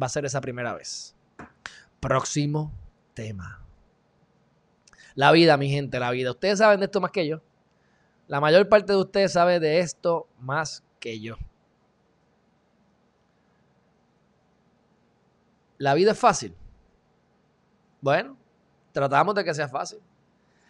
va 0.00 0.06
a 0.06 0.10
ser 0.10 0.24
esa 0.24 0.40
primera 0.40 0.74
vez. 0.74 1.14
Próximo 2.00 2.72
tema. 3.14 3.60
La 5.14 5.32
vida, 5.32 5.56
mi 5.56 5.68
gente, 5.68 5.98
la 5.98 6.10
vida. 6.10 6.30
Ustedes 6.30 6.58
saben 6.58 6.80
de 6.80 6.86
esto 6.86 7.00
más 7.00 7.10
que 7.10 7.26
yo. 7.26 7.40
La 8.28 8.40
mayor 8.40 8.68
parte 8.68 8.92
de 8.92 8.98
ustedes 8.98 9.32
sabe 9.32 9.58
de 9.58 9.80
esto 9.80 10.28
más 10.38 10.84
que 11.00 11.18
yo. 11.20 11.36
¿La 15.78 15.94
vida 15.94 16.12
es 16.12 16.18
fácil? 16.18 16.54
Bueno, 18.00 18.36
tratamos 18.92 19.34
de 19.34 19.44
que 19.44 19.54
sea 19.54 19.68
fácil. 19.68 20.00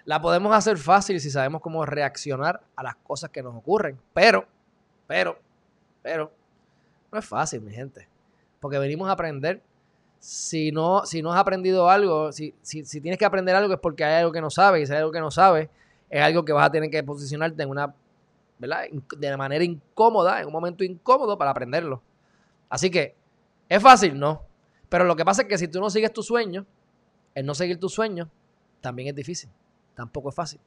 La 0.05 0.21
podemos 0.21 0.55
hacer 0.55 0.79
fácil 0.79 1.21
si 1.21 1.31
sabemos 1.31 1.61
cómo 1.61 1.85
reaccionar 1.85 2.62
a 2.77 2.83
las 2.83 2.97
cosas 2.97 3.31
que 3.31 3.43
nos 3.43 3.55
ocurren. 3.55 3.99
Pero, 4.15 4.47
pero, 5.07 5.38
pero, 6.03 6.33
no 7.11 7.19
es 7.19 7.25
fácil, 7.25 7.61
mi 7.61 7.73
gente. 7.73 8.09
porque 8.61 8.79
venimos 8.79 9.09
a 9.09 9.12
aprender. 9.12 9.62
Si 10.21 10.73
no, 10.73 11.07
si 11.07 11.23
no 11.23 11.33
has 11.33 11.38
aprendido 11.38 11.88
algo, 11.88 12.33
si, 12.33 12.53
si, 12.62 12.83
tienes 13.00 13.19
que 13.19 13.25
aprender 13.25 13.55
algo 13.55 13.73
es 13.73 13.79
porque 13.79 14.03
hay 14.03 14.17
algo 14.17 14.33
que 14.33 14.41
no 14.41 14.50
sabes, 14.50 14.83
y 14.83 14.87
si 14.87 14.93
hay 14.93 14.99
algo 14.99 15.12
que 15.12 15.21
no 15.21 15.31
sabes, 15.31 15.69
es 16.11 16.21
algo 16.21 16.45
que 16.45 16.53
vas 16.53 16.67
a 16.67 16.73
tener 16.73 16.91
que 16.91 17.05
posicionarte 17.05 17.62
en 17.62 17.69
una, 17.69 17.95
¿verdad? 18.59 18.87
De 19.17 19.37
manera 19.37 19.62
incómoda, 19.62 20.41
en 20.41 20.47
un 20.47 20.53
momento 20.53 20.83
incómodo 20.83 21.38
para 21.38 21.53
aprenderlo. 21.53 22.03
Así 22.69 22.91
que, 22.91 23.15
¿es 23.69 23.81
fácil? 23.81 24.19
No. 24.19 24.48
Pero 24.88 25.04
lo 25.04 25.16
que 25.16 25.25
pasa 25.25 25.42
es 25.42 25.49
que 25.49 25.59
si 25.59 25.68
tú 25.68 25.80
no 25.80 25.90
sigues 25.90 26.12
tu 26.12 26.23
sueño, 26.23 26.66
el 27.35 27.47
no 27.47 27.54
seguir 27.54 27.78
tu 27.78 27.88
sueño 27.88 28.30
también 28.80 29.09
es 29.09 29.14
difícil. 29.14 29.50
Tampoco 29.95 30.30
es 30.30 30.35
fácil. 30.35 30.61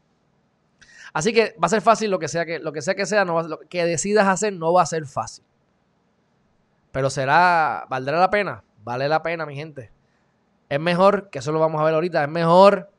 Así 1.14 1.34
que 1.34 1.56
va 1.62 1.66
a 1.66 1.70
ser 1.70 1.82
fácil 1.82 2.10
lo 2.10 2.20
que 2.20 2.28
sea 2.28 2.46
que, 2.46 2.60
lo 2.60 2.72
que 2.72 2.82
sea 2.82 2.96
que 2.96 3.06
sea, 3.06 3.26
no 3.26 3.42
lo 3.42 3.60
que 3.60 3.86
decidas 3.86 4.28
hacer 4.28 4.54
no 4.54 4.72
va 4.72 4.84
a 4.84 4.86
ser 4.86 5.06
fácil. 5.06 5.44
Pero 6.92 7.10
será, 7.10 7.86
¿valdrá 7.90 8.20
la 8.20 8.30
pena? 8.30 8.64
Vale 8.84 9.08
la 9.08 9.22
pena, 9.22 9.46
mi 9.46 9.56
gente. 9.56 9.92
Es 10.70 10.80
mejor, 10.80 11.30
que 11.30 11.40
eso 11.40 11.52
lo 11.52 11.60
vamos 11.60 11.82
a 11.82 11.84
ver 11.84 11.94
ahorita, 11.94 12.24
es 12.24 12.30
mejor 12.30 12.90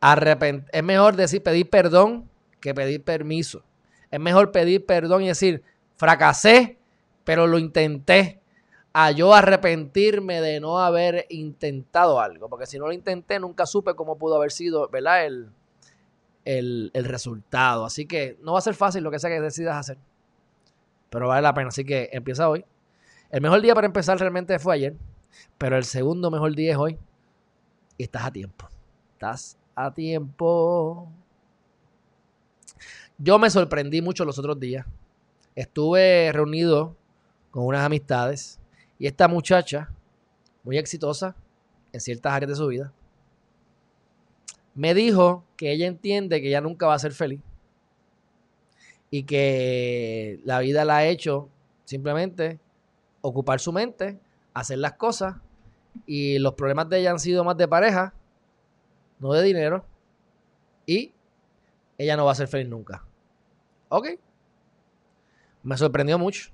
arrepent 0.00 0.66
es 0.72 0.82
mejor 0.82 1.14
decir 1.14 1.42
pedir 1.42 1.68
perdón 1.68 2.28
que 2.60 2.74
pedir 2.74 3.02
permiso. 3.02 3.62
Es 4.10 4.20
mejor 4.20 4.50
pedir 4.50 4.84
perdón 4.84 5.22
y 5.22 5.28
decir, 5.28 5.62
fracasé, 5.96 6.78
pero 7.24 7.46
lo 7.46 7.58
intenté. 7.58 8.39
A 8.92 9.12
yo 9.12 9.32
arrepentirme 9.34 10.40
de 10.40 10.60
no 10.60 10.78
haber 10.78 11.26
intentado 11.28 12.20
algo. 12.20 12.48
Porque 12.48 12.66
si 12.66 12.78
no 12.78 12.86
lo 12.86 12.92
intenté, 12.92 13.38
nunca 13.38 13.66
supe 13.66 13.94
cómo 13.94 14.18
pudo 14.18 14.36
haber 14.36 14.52
sido, 14.52 14.88
¿verdad? 14.88 15.26
El, 15.26 15.50
el, 16.44 16.90
el 16.94 17.04
resultado. 17.04 17.84
Así 17.84 18.06
que 18.06 18.38
no 18.42 18.52
va 18.54 18.58
a 18.58 18.62
ser 18.62 18.74
fácil 18.74 19.04
lo 19.04 19.10
que 19.10 19.18
sea 19.18 19.30
que 19.30 19.40
decidas 19.40 19.76
hacer. 19.76 19.98
Pero 21.10 21.28
vale 21.28 21.42
la 21.42 21.54
pena. 21.54 21.68
Así 21.68 21.84
que 21.84 22.08
empieza 22.12 22.48
hoy. 22.48 22.64
El 23.30 23.40
mejor 23.40 23.60
día 23.60 23.74
para 23.74 23.86
empezar 23.86 24.18
realmente 24.18 24.58
fue 24.58 24.74
ayer. 24.74 24.96
Pero 25.58 25.76
el 25.76 25.84
segundo 25.84 26.30
mejor 26.30 26.54
día 26.54 26.72
es 26.72 26.78
hoy. 26.78 26.98
Y 27.96 28.04
estás 28.04 28.24
a 28.24 28.30
tiempo. 28.32 28.68
Estás 29.12 29.58
a 29.74 29.92
tiempo. 29.92 31.10
Yo 33.18 33.38
me 33.38 33.50
sorprendí 33.50 34.00
mucho 34.00 34.24
los 34.24 34.38
otros 34.38 34.58
días. 34.58 34.86
Estuve 35.54 36.30
reunido 36.32 36.96
con 37.50 37.66
unas 37.66 37.84
amistades. 37.84 38.59
Y 39.00 39.06
esta 39.06 39.26
muchacha, 39.26 39.88
muy 40.62 40.76
exitosa 40.76 41.34
en 41.90 42.00
ciertas 42.00 42.34
áreas 42.34 42.50
de 42.50 42.56
su 42.56 42.66
vida, 42.66 42.92
me 44.74 44.92
dijo 44.92 45.42
que 45.56 45.72
ella 45.72 45.86
entiende 45.86 46.40
que 46.40 46.48
ella 46.48 46.60
nunca 46.60 46.86
va 46.86 46.94
a 46.94 46.98
ser 46.98 47.12
feliz 47.12 47.40
y 49.10 49.22
que 49.22 50.38
la 50.44 50.60
vida 50.60 50.84
la 50.84 50.98
ha 50.98 51.06
hecho 51.06 51.48
simplemente 51.86 52.60
ocupar 53.22 53.58
su 53.58 53.72
mente, 53.72 54.20
hacer 54.52 54.78
las 54.78 54.92
cosas 54.92 55.36
y 56.06 56.38
los 56.38 56.52
problemas 56.52 56.88
de 56.90 57.00
ella 57.00 57.10
han 57.10 57.18
sido 57.18 57.42
más 57.42 57.56
de 57.56 57.66
pareja, 57.66 58.12
no 59.18 59.32
de 59.32 59.42
dinero 59.42 59.82
y 60.84 61.12
ella 61.96 62.18
no 62.18 62.26
va 62.26 62.32
a 62.32 62.34
ser 62.34 62.48
feliz 62.48 62.68
nunca. 62.68 63.02
Ok. 63.88 64.08
Me 65.62 65.76
sorprendió 65.78 66.18
mucho. 66.18 66.50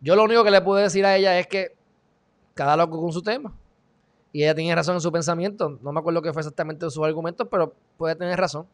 Yo 0.00 0.14
lo 0.16 0.24
único 0.24 0.44
que 0.44 0.50
le 0.50 0.60
puedo 0.60 0.82
decir 0.82 1.04
a 1.04 1.16
ella 1.16 1.38
es 1.38 1.46
que 1.46 1.76
cada 2.54 2.76
loco 2.76 3.00
con 3.00 3.12
su 3.12 3.22
tema. 3.22 3.54
Y 4.32 4.42
ella 4.42 4.54
tiene 4.54 4.74
razón 4.74 4.96
en 4.96 5.00
su 5.00 5.10
pensamiento. 5.12 5.78
No 5.82 5.92
me 5.92 6.00
acuerdo 6.00 6.20
qué 6.20 6.32
fue 6.32 6.40
exactamente 6.40 6.90
sus 6.90 7.04
argumentos, 7.04 7.46
pero 7.50 7.74
puede 7.96 8.16
tener 8.16 8.38
razón. 8.38 8.66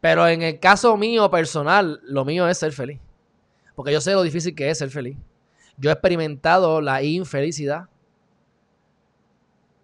Pero 0.00 0.28
en 0.28 0.42
el 0.42 0.60
caso 0.60 0.96
mío 0.96 1.30
personal, 1.30 2.00
lo 2.04 2.24
mío 2.24 2.46
es 2.48 2.58
ser 2.58 2.72
feliz. 2.72 3.00
Porque 3.74 3.92
yo 3.92 4.00
sé 4.00 4.12
lo 4.12 4.22
difícil 4.22 4.54
que 4.54 4.70
es 4.70 4.78
ser 4.78 4.90
feliz. 4.90 5.16
Yo 5.76 5.90
he 5.90 5.92
experimentado 5.92 6.80
la 6.80 7.02
infelicidad. 7.02 7.88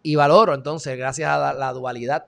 Y 0.03 0.17
valoro 0.17 0.55
entonces, 0.55 0.97
gracias 0.99 1.31
a 1.31 1.53
la, 1.53 1.73
dualidad, 1.73 2.27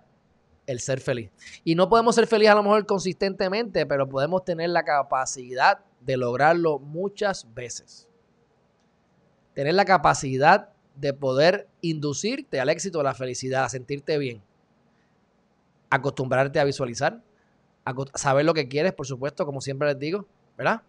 el 0.67 0.81
ser 0.81 1.00
feliz. 1.00 1.31
Y 1.64 1.75
no 1.75 1.88
podemos 1.88 2.14
ser 2.14 2.26
felices 2.26 2.53
a 2.53 2.57
lo 2.57 2.62
mejor 2.62 2.87
consistentemente, 2.87 3.85
pero 3.87 4.09
podemos 4.09 4.45
tener 4.45 4.71
la 4.71 4.85
capacidad 4.85 5.81
de 6.00 6.17
lograrlo 6.17 6.79
muchas 6.79 7.53
veces. 7.53 8.09
Tener 9.55 9.75
la 9.75 9.85
capacidad 9.85 10.71
de 10.97 11.13
poder 11.13 11.69
inducirte 11.81 12.61
al 12.61 12.69
éxito, 12.69 13.01
a 13.01 13.05
la 13.05 13.15
felicidad, 13.15 13.65
a 13.65 13.69
sentirte 13.69 14.19
bien. 14.19 14.43
Acostumbrarte 15.91 16.61
a 16.61 16.65
visualizar, 16.65 17.23
saber 18.15 18.45
lo 18.45 18.55
que 18.55 18.69
quieres, 18.69 18.93
por 18.93 19.07
supuesto, 19.07 19.47
como 19.47 19.61
siempre 19.61 19.89
les 19.89 19.99
digo, 19.99 20.27
¿verdad? 20.57 20.83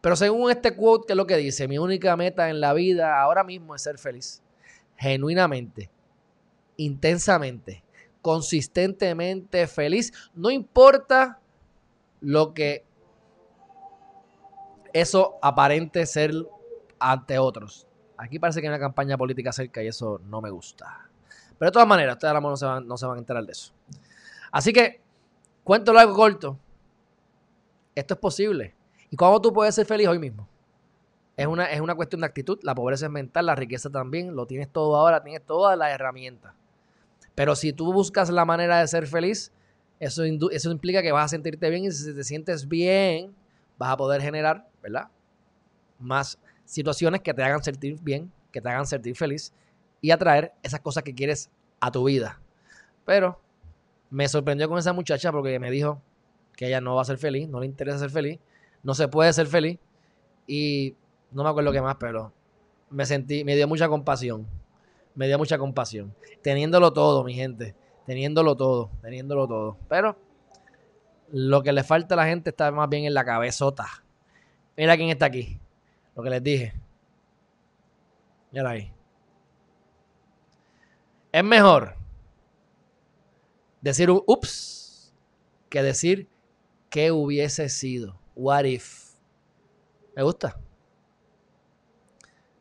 Pero 0.00 0.16
según 0.16 0.50
este 0.50 0.74
quote, 0.74 1.06
que 1.06 1.12
es 1.12 1.16
lo 1.16 1.26
que 1.26 1.36
dice, 1.36 1.68
mi 1.68 1.78
única 1.78 2.16
meta 2.16 2.50
en 2.50 2.60
la 2.60 2.72
vida 2.72 3.20
ahora 3.20 3.44
mismo 3.44 3.74
es 3.74 3.82
ser 3.82 3.98
feliz. 3.98 4.42
Genuinamente, 4.96 5.90
intensamente, 6.76 7.84
consistentemente 8.20 9.66
feliz. 9.66 10.12
No 10.34 10.50
importa 10.50 11.38
lo 12.20 12.52
que 12.52 12.84
eso 14.92 15.38
aparente 15.40 16.04
ser 16.06 16.32
ante 17.10 17.38
otros. 17.38 17.86
Aquí 18.16 18.38
parece 18.38 18.60
que 18.60 18.68
hay 18.68 18.72
una 18.72 18.78
campaña 18.78 19.18
política 19.18 19.52
cerca 19.52 19.82
y 19.82 19.88
eso 19.88 20.20
no 20.24 20.40
me 20.40 20.50
gusta. 20.50 21.08
Pero 21.58 21.70
de 21.70 21.72
todas 21.72 21.88
maneras, 21.88 22.14
ustedes 22.14 22.32
ahora 22.32 22.40
no 22.40 22.56
se 22.56 22.66
van, 22.66 22.86
no 22.86 22.96
se 22.96 23.06
van 23.06 23.16
a 23.16 23.18
enterar 23.18 23.44
de 23.44 23.52
eso. 23.52 23.72
Así 24.50 24.72
que, 24.72 25.00
cuento 25.64 25.92
largo 25.92 26.14
corto. 26.14 26.58
Esto 27.94 28.14
es 28.14 28.20
posible. 28.20 28.74
¿Y 29.10 29.16
cómo 29.16 29.40
tú 29.40 29.52
puedes 29.52 29.74
ser 29.74 29.86
feliz 29.86 30.08
hoy 30.08 30.18
mismo? 30.18 30.48
Es 31.36 31.46
una, 31.46 31.66
es 31.66 31.80
una 31.80 31.94
cuestión 31.94 32.20
de 32.20 32.26
actitud. 32.26 32.58
La 32.62 32.74
pobreza 32.74 33.06
es 33.06 33.12
mental, 33.12 33.46
la 33.46 33.54
riqueza 33.54 33.90
también. 33.90 34.36
Lo 34.36 34.46
tienes 34.46 34.68
todo 34.68 34.96
ahora, 34.96 35.22
tienes 35.22 35.44
todas 35.44 35.76
las 35.76 35.90
herramientas. 35.90 36.54
Pero 37.34 37.56
si 37.56 37.72
tú 37.72 37.92
buscas 37.92 38.30
la 38.30 38.44
manera 38.44 38.78
de 38.80 38.86
ser 38.86 39.06
feliz, 39.06 39.52
eso, 39.98 40.22
eso 40.24 40.70
implica 40.70 41.02
que 41.02 41.12
vas 41.12 41.26
a 41.26 41.28
sentirte 41.28 41.70
bien 41.70 41.84
y 41.84 41.90
si 41.90 42.14
te 42.14 42.24
sientes 42.24 42.68
bien, 42.68 43.34
vas 43.78 43.90
a 43.90 43.96
poder 43.96 44.20
generar, 44.20 44.68
¿verdad? 44.82 45.08
Más 45.98 46.38
situaciones 46.64 47.20
que 47.20 47.34
te 47.34 47.42
hagan 47.42 47.62
sentir 47.62 47.98
bien, 48.00 48.32
que 48.50 48.60
te 48.60 48.68
hagan 48.68 48.86
sentir 48.86 49.16
feliz 49.16 49.52
y 50.00 50.10
atraer 50.10 50.52
esas 50.62 50.80
cosas 50.80 51.02
que 51.02 51.14
quieres 51.14 51.50
a 51.80 51.90
tu 51.90 52.04
vida. 52.04 52.40
Pero 53.04 53.40
me 54.10 54.28
sorprendió 54.28 54.68
con 54.68 54.78
esa 54.78 54.92
muchacha 54.92 55.32
porque 55.32 55.58
me 55.58 55.70
dijo 55.70 56.00
que 56.56 56.66
ella 56.66 56.80
no 56.80 56.94
va 56.94 57.02
a 57.02 57.06
ser 57.06 57.18
feliz, 57.18 57.48
no 57.48 57.60
le 57.60 57.66
interesa 57.66 57.98
ser 57.98 58.10
feliz, 58.10 58.38
no 58.82 58.94
se 58.94 59.08
puede 59.08 59.32
ser 59.32 59.46
feliz 59.46 59.78
y 60.46 60.94
no 61.30 61.42
me 61.42 61.48
acuerdo 61.48 61.72
qué 61.72 61.80
más, 61.80 61.96
pero 61.96 62.32
me 62.90 63.06
sentí, 63.06 63.44
me 63.44 63.56
dio 63.56 63.66
mucha 63.66 63.88
compasión, 63.88 64.46
me 65.14 65.26
dio 65.26 65.38
mucha 65.38 65.56
compasión, 65.56 66.14
teniéndolo 66.42 66.92
todo, 66.92 67.24
mi 67.24 67.34
gente, 67.34 67.74
teniéndolo 68.06 68.56
todo, 68.56 68.90
teniéndolo 69.00 69.48
todo, 69.48 69.78
pero 69.88 70.16
lo 71.30 71.62
que 71.62 71.72
le 71.72 71.82
falta 71.82 72.14
a 72.14 72.18
la 72.18 72.26
gente 72.26 72.50
está 72.50 72.70
más 72.70 72.88
bien 72.90 73.06
en 73.06 73.14
la 73.14 73.24
cabezota. 73.24 73.86
Mira 74.76 74.96
quién 74.96 75.08
está 75.08 75.26
aquí. 75.26 75.61
Lo 76.14 76.22
que 76.22 76.30
les 76.30 76.42
dije. 76.42 76.74
Mira 78.50 78.70
ahí. 78.70 78.92
Es 81.32 81.42
mejor 81.42 81.96
decir 83.80 84.10
un 84.10 84.22
ups 84.26 85.14
que 85.70 85.82
decir 85.82 86.28
que 86.90 87.10
hubiese 87.10 87.68
sido. 87.70 88.18
What 88.34 88.64
if? 88.64 89.14
Me 90.14 90.22
gusta. 90.22 90.58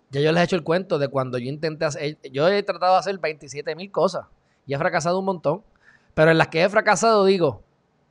Ya 0.10 0.22
yo 0.22 0.32
les 0.32 0.42
he 0.42 0.44
hecho 0.46 0.56
el 0.56 0.64
cuento 0.64 1.00
de 1.00 1.10
cuando 1.10 1.38
yo 1.38 1.50
intenté 1.50 1.86
hacer. 1.86 2.18
Yo 2.32 2.48
he 2.48 2.64
tratado 2.64 2.94
de 2.94 3.00
hacer 3.00 3.18
27 3.18 3.76
mil 3.76 3.92
cosas 3.92 4.28
y 4.66 4.74
he 4.74 4.78
fracasado 4.78 5.20
un 5.20 5.26
montón. 5.26 5.64
Pero 6.14 6.32
en 6.32 6.38
las 6.38 6.50
que 6.50 6.64
he 6.64 6.70
fracasado, 6.70 7.26
digo, 7.26 7.64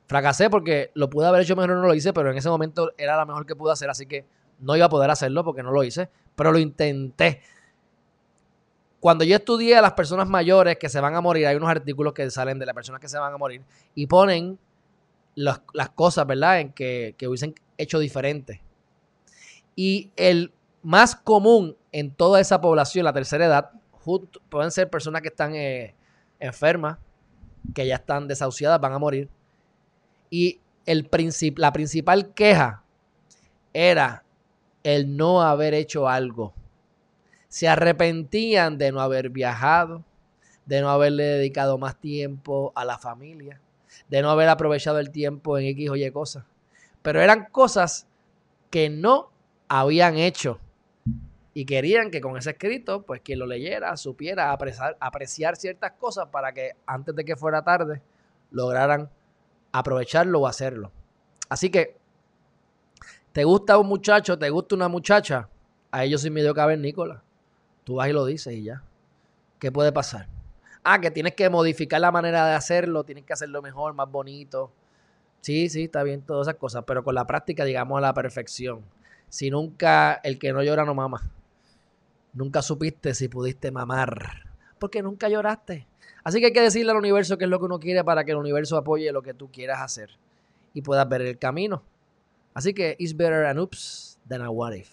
fracasé 0.07 0.49
porque 0.49 0.91
lo 0.95 1.09
pude 1.09 1.27
haber 1.27 1.41
hecho 1.41 1.55
mejor, 1.55 1.71
no 1.71 1.87
lo 1.87 1.93
hice, 1.93 2.13
pero 2.13 2.31
en 2.31 2.37
ese 2.37 2.49
momento 2.49 2.91
era 2.97 3.15
la 3.15 3.25
mejor 3.25 3.45
que 3.45 3.55
pude 3.55 3.71
hacer, 3.71 3.89
así 3.89 4.07
que 4.07 4.25
no 4.61 4.75
iba 4.75 4.85
a 4.85 4.89
poder 4.89 5.09
hacerlo 5.09 5.43
porque 5.43 5.63
no 5.63 5.71
lo 5.71 5.83
hice, 5.83 6.09
pero 6.35 6.51
lo 6.51 6.59
intenté. 6.59 7.41
Cuando 8.99 9.23
yo 9.23 9.35
estudié 9.35 9.75
a 9.75 9.81
las 9.81 9.93
personas 9.93 10.29
mayores 10.29 10.77
que 10.77 10.87
se 10.87 10.99
van 10.99 11.15
a 11.15 11.21
morir, 11.21 11.47
hay 11.47 11.55
unos 11.55 11.69
artículos 11.69 12.13
que 12.13 12.29
salen 12.29 12.59
de 12.59 12.67
las 12.67 12.75
personas 12.75 13.01
que 13.01 13.09
se 13.09 13.17
van 13.17 13.33
a 13.33 13.37
morir 13.37 13.63
y 13.95 14.05
ponen 14.05 14.59
las, 15.35 15.59
cosas, 15.95 16.27
¿verdad?, 16.27 16.59
en 16.59 16.71
que, 16.71 17.15
hubiesen 17.27 17.55
hecho 17.77 17.97
diferente. 17.97 18.61
Y 19.75 20.11
el 20.15 20.53
más 20.83 21.15
común 21.15 21.75
en 21.91 22.11
toda 22.11 22.39
esa 22.39 22.61
población, 22.61 23.05
la 23.05 23.13
tercera 23.13 23.45
edad, 23.45 23.71
pueden 24.49 24.71
ser 24.71 24.89
personas 24.89 25.21
que 25.21 25.29
están 25.29 25.55
eh, 25.55 25.95
enfermas, 26.39 26.97
que 27.73 27.87
ya 27.87 27.95
están 27.95 28.27
desahuciadas, 28.27 28.79
van 28.79 28.93
a 28.93 28.99
morir. 28.99 29.29
Y 30.29 30.59
el 30.85 31.09
la 31.57 31.73
principal 31.73 32.33
queja 32.33 32.83
era 33.73 34.23
el 34.83 35.15
no 35.17 35.41
haber 35.41 35.73
hecho 35.73 36.07
algo. 36.07 36.53
Se 37.47 37.67
arrepentían 37.67 38.77
de 38.77 38.91
no 38.91 39.01
haber 39.01 39.29
viajado, 39.29 40.03
de 40.65 40.81
no 40.81 40.89
haberle 40.89 41.23
dedicado 41.23 41.77
más 41.77 41.99
tiempo 41.99 42.71
a 42.75 42.85
la 42.85 42.97
familia, 42.97 43.59
de 44.09 44.21
no 44.21 44.29
haber 44.29 44.49
aprovechado 44.49 44.99
el 44.99 45.11
tiempo 45.11 45.57
en 45.57 45.65
X 45.67 45.89
o 45.89 45.95
Y 45.95 46.09
cosas. 46.11 46.45
Pero 47.01 47.21
eran 47.21 47.47
cosas 47.51 48.07
que 48.69 48.89
no 48.89 49.31
habían 49.67 50.17
hecho 50.17 50.59
Y 51.53 51.65
querían 51.65 52.11
que 52.11 52.21
con 52.21 52.37
ese 52.37 52.51
escrito, 52.51 53.03
pues 53.03 53.21
quien 53.21 53.39
lo 53.39 53.45
leyera 53.45 53.97
supiera 53.97 54.53
apreciar, 54.53 54.95
apreciar 55.01 55.57
ciertas 55.57 55.91
cosas 55.93 56.27
para 56.31 56.53
que 56.53 56.71
antes 56.85 57.13
de 57.13 57.25
que 57.25 57.35
fuera 57.35 57.61
tarde 57.63 58.01
lograran 58.51 59.09
aprovecharlo 59.73 60.39
o 60.41 60.47
hacerlo. 60.47 60.91
Así 61.49 61.69
que, 61.69 61.97
¿te 63.31 63.43
gusta 63.43 63.77
un 63.77 63.87
muchacho? 63.87 64.37
¿Te 64.37 64.49
gusta 64.49 64.75
una 64.75 64.87
muchacha? 64.87 65.49
A 65.91 66.03
ellos 66.03 66.21
sin 66.21 66.33
medio 66.33 66.53
Nicolás. 66.77 67.21
Tú 67.83 67.95
vas 67.95 68.09
y 68.09 68.13
lo 68.13 68.25
dices 68.25 68.53
y 68.53 68.63
ya. 68.63 68.83
¿Qué 69.59 69.71
puede 69.71 69.91
pasar? 69.91 70.27
Ah, 70.83 70.99
que 70.99 71.11
tienes 71.11 71.35
que 71.35 71.49
modificar 71.49 72.01
la 72.01 72.11
manera 72.11 72.47
de 72.47 72.55
hacerlo, 72.55 73.03
tienes 73.03 73.23
que 73.25 73.33
hacerlo 73.33 73.61
mejor, 73.61 73.93
más 73.93 74.09
bonito. 74.09 74.71
Sí, 75.41 75.69
sí, 75.69 75.83
está 75.83 76.03
bien, 76.03 76.21
todas 76.21 76.47
esas 76.47 76.59
cosas, 76.59 76.83
pero 76.85 77.03
con 77.03 77.15
la 77.15 77.25
práctica, 77.25 77.65
digamos, 77.65 77.97
a 77.97 78.01
la 78.01 78.13
perfección. 78.13 78.81
Si 79.29 79.49
nunca, 79.49 80.19
el 80.23 80.39
que 80.39 80.53
no 80.53 80.63
llora 80.63 80.85
no 80.85 80.93
mama. 80.93 81.31
Nunca 82.33 82.61
supiste 82.61 83.13
si 83.13 83.27
pudiste 83.27 83.71
mamar, 83.71 84.45
porque 84.79 85.01
nunca 85.01 85.29
lloraste. 85.29 85.87
Así 86.23 86.39
que 86.39 86.47
hay 86.47 86.53
que 86.53 86.61
decirle 86.61 86.91
al 86.91 86.97
universo 86.97 87.37
qué 87.37 87.45
es 87.45 87.49
lo 87.49 87.59
que 87.59 87.65
uno 87.65 87.79
quiere 87.79 88.03
para 88.03 88.23
que 88.23 88.31
el 88.31 88.37
universo 88.37 88.77
apoye 88.77 89.11
lo 89.11 89.21
que 89.21 89.33
tú 89.33 89.51
quieras 89.51 89.81
hacer 89.81 90.11
y 90.73 90.81
puedas 90.81 91.07
ver 91.09 91.21
el 91.21 91.37
camino. 91.37 91.83
Así 92.53 92.73
que 92.73 92.95
it's 92.99 93.15
better 93.15 93.45
an 93.45 93.59
oops 93.59 94.19
than 94.27 94.41
a 94.41 94.51
what 94.51 94.73
if. 94.73 94.89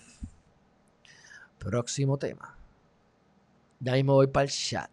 Próximo 1.58 2.16
tema. 2.16 2.56
Ya 3.80 3.92
mismo 3.92 4.14
voy 4.14 4.26
para 4.28 4.44
el 4.44 4.50
chat. 4.50 4.90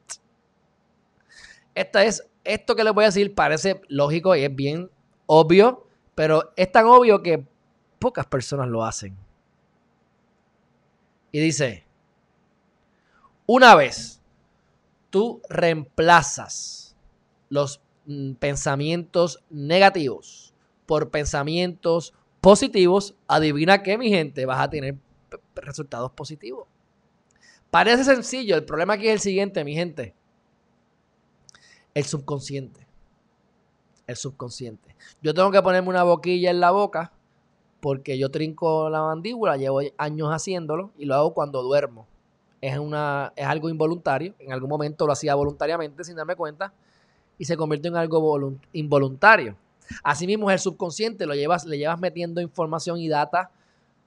Esta 1.74 2.03
es, 2.03 2.24
esto 2.43 2.75
que 2.75 2.84
les 2.84 2.93
voy 2.93 3.03
a 3.03 3.07
decir 3.07 3.36
parece 3.36 3.81
lógico 3.88 4.36
y 4.36 4.43
es 4.43 4.55
bien 4.55 4.89
obvio, 5.25 5.88
pero 6.15 6.53
es 6.55 6.72
tan 6.72 6.86
obvio 6.86 7.22
que 7.22 7.45
pocas 8.00 8.25
personas 8.25 8.67
lo 8.67 8.84
hacen. 8.84 9.15
Y 11.31 11.39
dice, 11.39 11.86
una 13.45 13.75
vez 13.75 14.22
tú 15.10 15.41
reemplazas 15.50 16.95
los 17.50 17.81
mm, 18.05 18.34
pensamientos 18.34 19.43
negativos 19.50 20.53
por 20.86 21.10
pensamientos 21.10 22.13
positivos, 22.46 23.16
adivina 23.28 23.82
qué, 23.82 23.98
mi 23.98 24.10
gente, 24.10 24.46
vas 24.46 24.62
a 24.62 24.70
tener 24.70 24.96
resultados 25.56 26.12
positivos. 26.12 26.68
Parece 27.72 28.04
sencillo, 28.04 28.56
el 28.56 28.64
problema 28.64 28.94
aquí 28.94 29.08
es 29.08 29.14
el 29.14 29.20
siguiente, 29.20 29.64
mi 29.64 29.74
gente. 29.74 30.14
El 31.96 32.04
subconsciente. 32.04 32.86
El 34.06 34.16
subconsciente. 34.16 34.96
Yo 35.24 35.34
tengo 35.34 35.50
que 35.50 35.60
ponerme 35.64 35.90
una 35.90 36.04
boquilla 36.04 36.52
en 36.52 36.60
la 36.60 36.70
boca 36.70 37.14
porque 37.80 38.16
yo 38.20 38.30
trinco 38.30 38.92
la 38.92 39.02
mandíbula, 39.02 39.58
llevo 39.58 39.80
años 39.98 40.30
haciéndolo 40.30 40.92
y 41.00 41.06
lo 41.06 41.16
hago 41.16 41.34
cuando 41.34 41.64
duermo. 41.64 42.06
Es, 42.62 42.78
una, 42.78 43.34
es 43.36 43.48
algo 43.48 43.70
involuntario, 43.70 44.36
en 44.38 44.54
algún 44.54 44.70
momento 44.70 45.08
lo 45.08 45.14
hacía 45.14 45.34
voluntariamente 45.34 46.04
sin 46.04 46.16
darme 46.16 46.36
cuenta 46.36 46.72
y 47.40 47.46
se 47.46 47.58
convierte 47.58 47.88
en 47.88 47.96
algo 47.96 48.54
involuntario. 48.72 49.58
Asimismo, 50.04 50.51
el 50.51 50.60
subconsciente 50.60 51.25
lo 51.25 51.34
llevas, 51.34 51.65
le 51.65 51.77
llevas 51.77 52.00
metiendo 52.00 52.42
información 52.42 53.00
y 53.00 53.08
data 53.08 53.51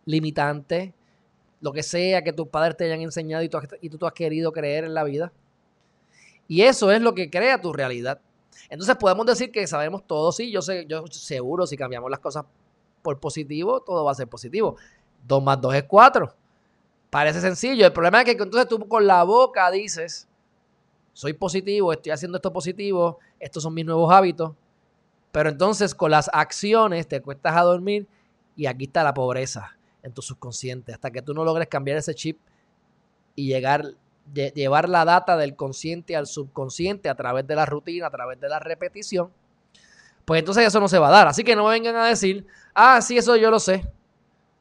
limitante, 0.04 0.94
lo 1.60 1.72
que 1.72 1.82
sea 1.82 2.22
que 2.22 2.32
tus 2.32 2.48
padres 2.48 2.76
te 2.76 2.84
hayan 2.84 3.02
enseñado 3.02 3.42
y 3.42 3.48
tú, 3.48 3.58
tú 3.98 4.06
has 4.06 4.12
querido 4.12 4.52
creer 4.52 4.84
en 4.84 4.94
la 4.94 5.04
vida. 5.04 5.32
Y 6.46 6.62
eso 6.62 6.90
es 6.90 7.00
lo 7.00 7.14
que 7.14 7.28
crea 7.28 7.60
tu 7.60 7.72
realidad. 7.72 8.20
Entonces 8.70 8.96
podemos 8.96 9.26
decir 9.26 9.52
que 9.52 9.66
sabemos 9.66 10.06
todo, 10.06 10.32
sí, 10.32 10.50
yo 10.50 10.62
sé, 10.62 10.86
yo 10.86 11.06
seguro 11.08 11.66
si 11.66 11.76
cambiamos 11.76 12.10
las 12.10 12.20
cosas 12.20 12.44
por 13.02 13.18
positivo, 13.18 13.80
todo 13.80 14.04
va 14.04 14.12
a 14.12 14.14
ser 14.14 14.28
positivo. 14.28 14.76
2 15.26 15.42
más 15.42 15.60
2 15.60 15.74
es 15.74 15.84
4. 15.84 16.34
Parece 17.10 17.40
sencillo. 17.40 17.86
El 17.86 17.92
problema 17.92 18.20
es 18.20 18.24
que 18.24 18.30
entonces 18.32 18.68
tú 18.68 18.86
con 18.86 19.06
la 19.06 19.22
boca 19.24 19.70
dices, 19.70 20.28
soy 21.12 21.32
positivo, 21.32 21.92
estoy 21.92 22.12
haciendo 22.12 22.36
esto 22.36 22.52
positivo, 22.52 23.18
estos 23.40 23.62
son 23.62 23.74
mis 23.74 23.84
nuevos 23.84 24.12
hábitos. 24.12 24.52
Pero 25.38 25.50
entonces 25.50 25.94
con 25.94 26.10
las 26.10 26.28
acciones 26.32 27.06
te 27.06 27.22
cuestas 27.22 27.54
a 27.54 27.60
dormir 27.60 28.08
y 28.56 28.66
aquí 28.66 28.86
está 28.86 29.04
la 29.04 29.14
pobreza 29.14 29.76
en 30.02 30.12
tu 30.12 30.20
subconsciente. 30.20 30.92
Hasta 30.92 31.12
que 31.12 31.22
tú 31.22 31.32
no 31.32 31.44
logres 31.44 31.68
cambiar 31.68 31.96
ese 31.96 32.12
chip 32.12 32.40
y 33.36 33.46
llegar, 33.46 33.94
llevar 34.34 34.88
la 34.88 35.04
data 35.04 35.36
del 35.36 35.54
consciente 35.54 36.16
al 36.16 36.26
subconsciente 36.26 37.08
a 37.08 37.14
través 37.14 37.46
de 37.46 37.54
la 37.54 37.66
rutina, 37.66 38.08
a 38.08 38.10
través 38.10 38.40
de 38.40 38.48
la 38.48 38.58
repetición, 38.58 39.30
pues 40.24 40.40
entonces 40.40 40.66
eso 40.66 40.80
no 40.80 40.88
se 40.88 40.98
va 40.98 41.06
a 41.06 41.12
dar. 41.12 41.28
Así 41.28 41.44
que 41.44 41.54
no 41.54 41.66
vengan 41.66 41.94
a 41.94 42.06
decir, 42.06 42.44
ah, 42.74 43.00
sí, 43.00 43.16
eso 43.16 43.36
yo 43.36 43.52
lo 43.52 43.60
sé. 43.60 43.88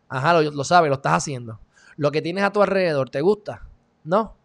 Ajá, 0.07 0.39
lo, 0.39 0.63
sabes, 0.63 0.89
lo 0.89 0.97
estás 0.97 1.13
haciendo. 1.13 1.59
Lo 1.95 2.11
que 2.11 2.21
tienes 2.21 2.43
a 2.43 2.51
tu 2.51 2.61
alrededor, 2.61 3.09
¿te 3.09 3.21
gusta? 3.21 3.63
¿No? 4.03 4.35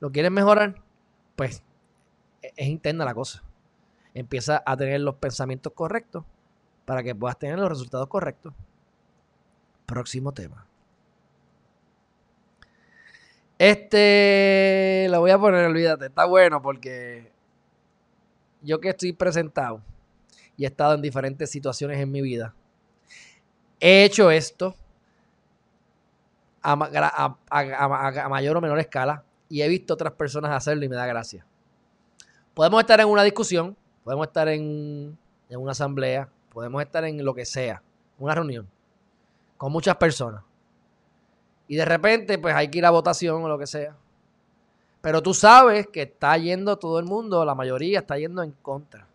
¿Lo 0.00 0.10
quieres 0.10 0.32
mejorar? 0.32 0.82
Pues 1.36 1.62
e, 2.42 2.52
es 2.56 2.66
interna 2.66 3.04
la 3.04 3.14
cosa. 3.14 3.44
Empieza 4.14 4.62
a 4.64 4.76
tener 4.76 5.00
los 5.00 5.16
pensamientos 5.16 5.72
correctos 5.74 6.24
para 6.84 7.02
que 7.02 7.14
puedas 7.14 7.38
tener 7.38 7.58
los 7.58 7.68
resultados 7.68 8.08
correctos. 8.08 8.54
Próximo 9.86 10.32
tema. 10.32 10.66
Este 13.58 15.06
lo 15.10 15.20
voy 15.20 15.30
a 15.30 15.38
poner, 15.38 15.64
olvídate, 15.64 16.06
está 16.06 16.24
bueno 16.24 16.60
porque 16.60 17.30
yo 18.62 18.80
que 18.80 18.88
estoy 18.88 19.12
presentado 19.12 19.80
y 20.56 20.64
he 20.64 20.66
estado 20.66 20.94
en 20.94 21.02
diferentes 21.02 21.50
situaciones 21.50 22.00
en 22.00 22.10
mi 22.10 22.20
vida, 22.20 22.54
he 23.78 24.04
hecho 24.04 24.30
esto 24.30 24.74
a, 26.62 26.76
mayor 28.28 28.56
o 28.56 28.60
menor 28.60 28.78
escala 28.80 29.22
y 29.48 29.62
he 29.62 29.68
visto 29.68 29.94
otras 29.94 30.14
personas 30.14 30.52
hacerlo 30.52 30.84
y 30.84 30.88
me 30.88 30.96
da 30.96 31.06
gracia. 31.06 31.46
Podemos 32.54 32.80
estar 32.80 33.00
en 33.00 33.08
una 33.08 33.22
discusión, 33.22 33.76
podemos 34.04 34.26
estar 34.26 34.48
en, 34.48 35.18
en 35.48 35.60
una 35.60 35.72
asamblea, 35.72 36.28
podemos 36.52 36.82
estar 36.82 37.04
en 37.04 37.24
lo 37.24 37.34
que 37.34 37.44
sea, 37.44 37.82
una 38.18 38.34
reunión, 38.34 38.68
con 39.56 39.72
muchas 39.72 39.96
personas. 39.96 40.42
Y 41.66 41.76
de 41.76 41.84
repente, 41.84 42.38
pues 42.38 42.54
hay 42.54 42.68
que 42.68 42.78
ir 42.78 42.86
a 42.86 42.90
votación 42.90 43.42
o 43.42 43.48
lo 43.48 43.58
que 43.58 43.66
sea. 43.66 43.96
Pero 45.00 45.22
tú 45.22 45.34
sabes 45.34 45.86
que 45.88 46.02
está 46.02 46.36
yendo 46.36 46.78
todo 46.78 46.98
el 46.98 47.04
mundo, 47.06 47.44
la 47.44 47.54
mayoría 47.54 48.00
está 48.00 48.18
yendo 48.18 48.42
en 48.42 48.52
contra. 48.52 49.06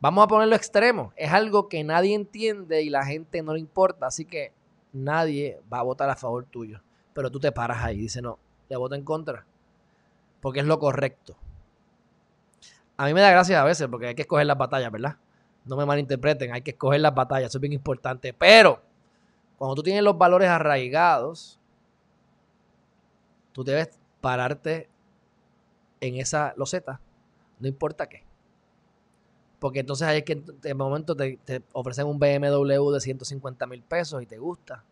Vamos 0.00 0.24
a 0.24 0.28
ponerlo 0.28 0.54
extremo. 0.54 1.12
Es 1.16 1.32
algo 1.32 1.68
que 1.68 1.82
nadie 1.82 2.14
entiende 2.14 2.82
y 2.82 2.88
la 2.90 3.04
gente 3.04 3.42
no 3.42 3.52
le 3.52 3.60
importa. 3.60 4.06
Así 4.06 4.24
que 4.24 4.52
nadie 4.92 5.60
va 5.72 5.80
a 5.80 5.82
votar 5.82 6.08
a 6.08 6.16
favor 6.16 6.44
tuyo 6.44 6.80
pero 7.18 7.32
tú 7.32 7.40
te 7.40 7.50
paras 7.50 7.82
ahí 7.82 7.96
y 7.96 8.02
dices, 8.02 8.22
no, 8.22 8.38
le 8.68 8.76
voto 8.76 8.94
en 8.94 9.02
contra, 9.02 9.44
porque 10.40 10.60
es 10.60 10.66
lo 10.66 10.78
correcto. 10.78 11.34
A 12.98 13.06
mí 13.06 13.14
me 13.14 13.22
da 13.22 13.30
gracia 13.30 13.60
a 13.60 13.64
veces, 13.64 13.88
porque 13.88 14.08
hay 14.08 14.14
que 14.14 14.22
escoger 14.22 14.46
las 14.46 14.58
batallas, 14.58 14.92
¿verdad? 14.92 15.16
No 15.64 15.76
me 15.76 15.86
malinterpreten, 15.86 16.52
hay 16.52 16.60
que 16.60 16.72
escoger 16.72 17.00
las 17.00 17.14
batallas, 17.14 17.48
eso 17.48 17.56
es 17.56 17.62
bien 17.62 17.72
importante. 17.72 18.34
Pero 18.34 18.82
cuando 19.56 19.76
tú 19.76 19.82
tienes 19.82 20.02
los 20.02 20.18
valores 20.18 20.48
arraigados, 20.50 21.58
tú 23.52 23.64
debes 23.64 23.98
pararte 24.20 24.90
en 26.00 26.16
esa 26.16 26.52
loseta, 26.56 27.00
no 27.58 27.68
importa 27.68 28.06
qué. 28.06 28.22
Porque 29.58 29.80
entonces 29.80 30.06
hay 30.06 30.22
que 30.22 30.36
de 30.36 30.74
momento 30.74 31.16
te, 31.16 31.38
te 31.44 31.62
ofrecen 31.72 32.06
un 32.06 32.18
BMW 32.18 32.90
de 32.90 33.00
150 33.00 33.66
mil 33.66 33.82
pesos 33.82 34.22
y 34.22 34.26
te 34.26 34.36
gusta 34.36 34.84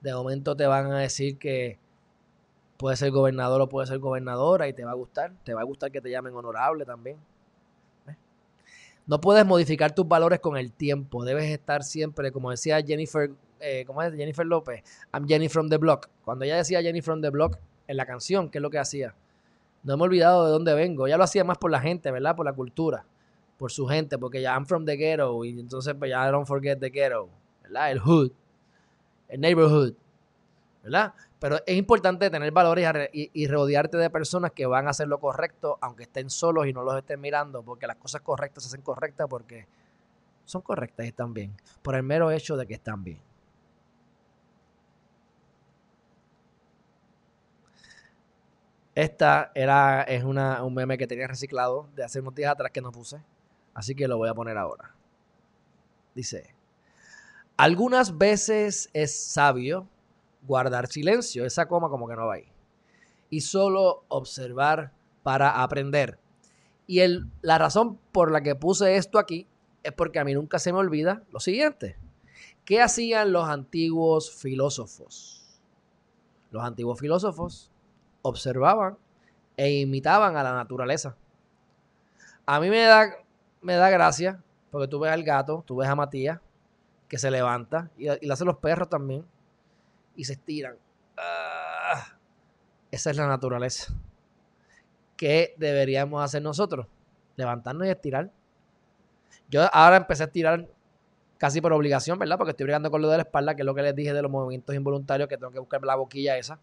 de 0.00 0.14
momento 0.14 0.56
te 0.56 0.66
van 0.66 0.92
a 0.92 0.98
decir 0.98 1.38
que 1.38 1.78
puede 2.76 2.96
ser 2.96 3.10
gobernador 3.10 3.60
o 3.60 3.68
puede 3.68 3.86
ser 3.86 3.98
gobernadora 3.98 4.68
y 4.68 4.72
te 4.72 4.84
va 4.84 4.92
a 4.92 4.94
gustar. 4.94 5.32
Te 5.44 5.54
va 5.54 5.60
a 5.60 5.64
gustar 5.64 5.92
que 5.92 6.00
te 6.00 6.10
llamen 6.10 6.34
honorable 6.34 6.84
también. 6.84 7.18
No 9.06 9.20
puedes 9.20 9.44
modificar 9.44 9.94
tus 9.94 10.06
valores 10.06 10.40
con 10.40 10.56
el 10.56 10.72
tiempo. 10.72 11.24
Debes 11.24 11.50
estar 11.50 11.82
siempre, 11.82 12.30
como 12.32 12.50
decía 12.50 12.80
Jennifer, 12.82 13.30
eh, 13.60 13.84
¿cómo 13.86 14.02
es? 14.02 14.14
Jennifer 14.14 14.46
López, 14.46 14.82
I'm 15.12 15.26
Jenny 15.26 15.48
from 15.48 15.68
the 15.68 15.76
Block. 15.76 16.08
Cuando 16.24 16.44
ella 16.44 16.56
decía 16.56 16.82
Jenny 16.82 17.02
from 17.02 17.20
the 17.20 17.30
Block 17.30 17.58
en 17.86 17.96
la 17.96 18.06
canción, 18.06 18.50
¿qué 18.50 18.58
es 18.58 18.62
lo 18.62 18.70
que 18.70 18.78
hacía? 18.78 19.14
No 19.82 19.96
me 19.96 20.04
he 20.04 20.06
olvidado 20.06 20.44
de 20.44 20.52
dónde 20.52 20.74
vengo. 20.74 21.08
Ya 21.08 21.16
lo 21.16 21.24
hacía 21.24 21.44
más 21.44 21.58
por 21.58 21.70
la 21.70 21.80
gente, 21.80 22.10
¿verdad? 22.10 22.36
Por 22.36 22.46
la 22.46 22.52
cultura, 22.52 23.04
por 23.58 23.72
su 23.72 23.86
gente, 23.86 24.18
porque 24.18 24.40
ya 24.42 24.52
I'm 24.52 24.66
from 24.66 24.84
the 24.84 24.96
ghetto 24.96 25.44
y 25.44 25.58
entonces 25.58 25.94
pues 25.98 26.10
ya 26.10 26.30
don't 26.30 26.46
forget 26.46 26.78
the 26.78 26.90
ghetto, 26.90 27.28
¿verdad? 27.62 27.90
El 27.90 27.98
hood 27.98 28.30
el 29.30 29.40
neighborhood, 29.40 29.94
¿verdad? 30.82 31.14
Pero 31.40 31.56
es 31.66 31.74
importante 31.74 32.28
tener 32.28 32.52
valores 32.52 32.86
y, 33.12 33.46
rodearte 33.46 33.96
de 33.96 34.10
personas 34.10 34.52
que 34.52 34.66
van 34.66 34.86
a 34.86 34.90
hacer 34.90 35.08
lo 35.08 35.18
correcto, 35.18 35.78
aunque 35.80 36.02
estén 36.02 36.28
solos 36.28 36.66
y 36.66 36.74
no 36.74 36.82
los 36.82 36.98
estén 36.98 37.18
mirando, 37.18 37.62
porque 37.62 37.86
las 37.86 37.96
cosas 37.96 38.20
correctas 38.20 38.64
se 38.64 38.68
hacen 38.68 38.82
correctas 38.82 39.26
porque 39.28 39.66
son 40.44 40.60
correctas 40.60 41.06
y 41.06 41.08
están 41.08 41.32
bien, 41.32 41.56
por 41.80 41.94
el 41.94 42.02
mero 42.02 42.30
hecho 42.30 42.58
de 42.58 42.66
que 42.66 42.74
están 42.74 43.02
bien. 43.02 43.22
Esta 48.94 49.50
era, 49.54 50.02
es 50.02 50.24
una, 50.24 50.62
un 50.62 50.74
meme 50.74 50.98
que 50.98 51.06
tenía 51.06 51.26
reciclado 51.26 51.88
de 51.94 52.04
hace 52.04 52.20
unos 52.20 52.34
días 52.34 52.52
atrás 52.52 52.70
que 52.70 52.82
no 52.82 52.92
puse, 52.92 53.22
así 53.72 53.94
que 53.94 54.06
lo 54.06 54.18
voy 54.18 54.28
a 54.28 54.34
poner 54.34 54.58
ahora. 54.58 54.94
Dice, 56.14 56.54
algunas 57.56 58.18
veces 58.18 58.90
es 58.92 59.18
sabio 59.24 59.88
guardar 60.42 60.86
silencio, 60.86 61.44
esa 61.44 61.66
coma 61.66 61.88
como 61.88 62.08
que 62.08 62.16
no 62.16 62.26
va 62.26 62.34
ahí. 62.34 62.48
Y 63.28 63.42
solo 63.42 64.04
observar 64.08 64.92
para 65.22 65.62
aprender. 65.62 66.18
Y 66.86 67.00
el, 67.00 67.26
la 67.42 67.58
razón 67.58 67.98
por 68.12 68.32
la 68.32 68.42
que 68.42 68.54
puse 68.54 68.96
esto 68.96 69.18
aquí 69.18 69.46
es 69.82 69.92
porque 69.92 70.18
a 70.18 70.24
mí 70.24 70.34
nunca 70.34 70.58
se 70.58 70.72
me 70.72 70.78
olvida 70.78 71.22
lo 71.30 71.40
siguiente. 71.40 71.96
¿Qué 72.64 72.80
hacían 72.80 73.32
los 73.32 73.48
antiguos 73.48 74.32
filósofos? 74.32 75.60
Los 76.50 76.64
antiguos 76.64 76.98
filósofos 76.98 77.70
observaban 78.22 78.98
e 79.56 79.80
imitaban 79.80 80.36
a 80.36 80.42
la 80.42 80.52
naturaleza. 80.52 81.16
A 82.46 82.58
mí 82.60 82.70
me 82.70 82.82
da, 82.82 83.08
me 83.60 83.74
da 83.74 83.90
gracia 83.90 84.42
porque 84.70 84.88
tú 84.88 84.98
ves 84.98 85.12
al 85.12 85.22
gato, 85.22 85.62
tú 85.66 85.76
ves 85.76 85.88
a 85.88 85.94
Matías 85.94 86.40
que 87.08 87.18
se 87.18 87.30
levanta 87.30 87.90
y, 87.96 88.08
y 88.08 88.26
lo 88.26 88.34
hacen 88.34 88.46
los 88.46 88.58
perros 88.58 88.88
también 88.88 89.24
y 90.20 90.24
se 90.24 90.34
estiran. 90.34 90.76
Ah, 91.16 92.18
esa 92.90 93.10
es 93.10 93.16
la 93.16 93.26
naturaleza. 93.26 93.94
¿Qué 95.16 95.54
deberíamos 95.56 96.22
hacer 96.22 96.42
nosotros? 96.42 96.86
Levantarnos 97.36 97.86
y 97.86 97.90
estirar. 97.90 98.30
Yo 99.48 99.62
ahora 99.72 99.96
empecé 99.96 100.24
a 100.24 100.26
estirar 100.26 100.68
casi 101.38 101.62
por 101.62 101.72
obligación, 101.72 102.18
¿verdad? 102.18 102.36
Porque 102.36 102.50
estoy 102.50 102.64
brigando 102.64 102.90
con 102.90 103.00
lo 103.00 103.08
de 103.08 103.16
la 103.16 103.22
espalda, 103.22 103.54
que 103.54 103.62
es 103.62 103.66
lo 103.66 103.74
que 103.74 103.80
les 103.80 103.96
dije 103.96 104.12
de 104.12 104.20
los 104.20 104.30
movimientos 104.30 104.76
involuntarios, 104.76 105.26
que 105.26 105.38
tengo 105.38 105.50
que 105.50 105.58
buscar 105.58 105.82
la 105.84 105.94
boquilla 105.94 106.36
esa. 106.36 106.60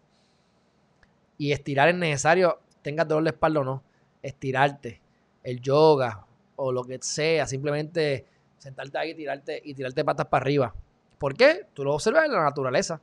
Y 1.36 1.50
estirar 1.50 1.88
es 1.88 1.96
necesario, 1.96 2.60
tengas 2.80 3.08
dolor 3.08 3.24
de 3.24 3.30
espalda 3.30 3.58
o 3.58 3.64
no. 3.64 3.82
Estirarte, 4.22 5.02
el 5.42 5.60
yoga 5.60 6.24
o 6.54 6.70
lo 6.70 6.84
que 6.84 7.00
sea, 7.02 7.44
simplemente 7.48 8.24
sentarte 8.56 8.98
ahí 8.98 9.10
y 9.10 9.14
tirarte, 9.14 9.60
y 9.64 9.74
tirarte 9.74 10.04
patas 10.04 10.26
para 10.26 10.42
arriba. 10.42 10.72
¿Por 11.18 11.34
qué? 11.34 11.66
Tú 11.74 11.82
lo 11.82 11.94
observas 11.94 12.26
en 12.26 12.32
la 12.32 12.44
naturaleza. 12.44 13.00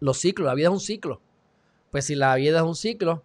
Los 0.00 0.18
ciclos, 0.18 0.46
la 0.46 0.54
vida 0.54 0.68
es 0.68 0.72
un 0.72 0.80
ciclo. 0.80 1.20
Pues 1.90 2.04
si 2.04 2.14
la 2.14 2.34
vida 2.34 2.58
es 2.58 2.64
un 2.64 2.74
ciclo, 2.74 3.22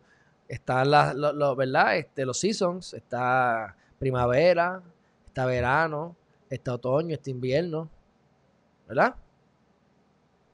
están 0.47 0.91
las, 0.91 1.15
¿verdad? 1.57 1.97
Este, 1.97 2.25
los 2.25 2.39
seasons, 2.39 2.93
está 2.93 3.75
primavera, 3.99 4.81
está 5.27 5.45
verano, 5.45 6.15
está 6.49 6.73
otoño, 6.73 7.13
está 7.13 7.29
invierno, 7.29 7.89
¿verdad? 8.87 9.15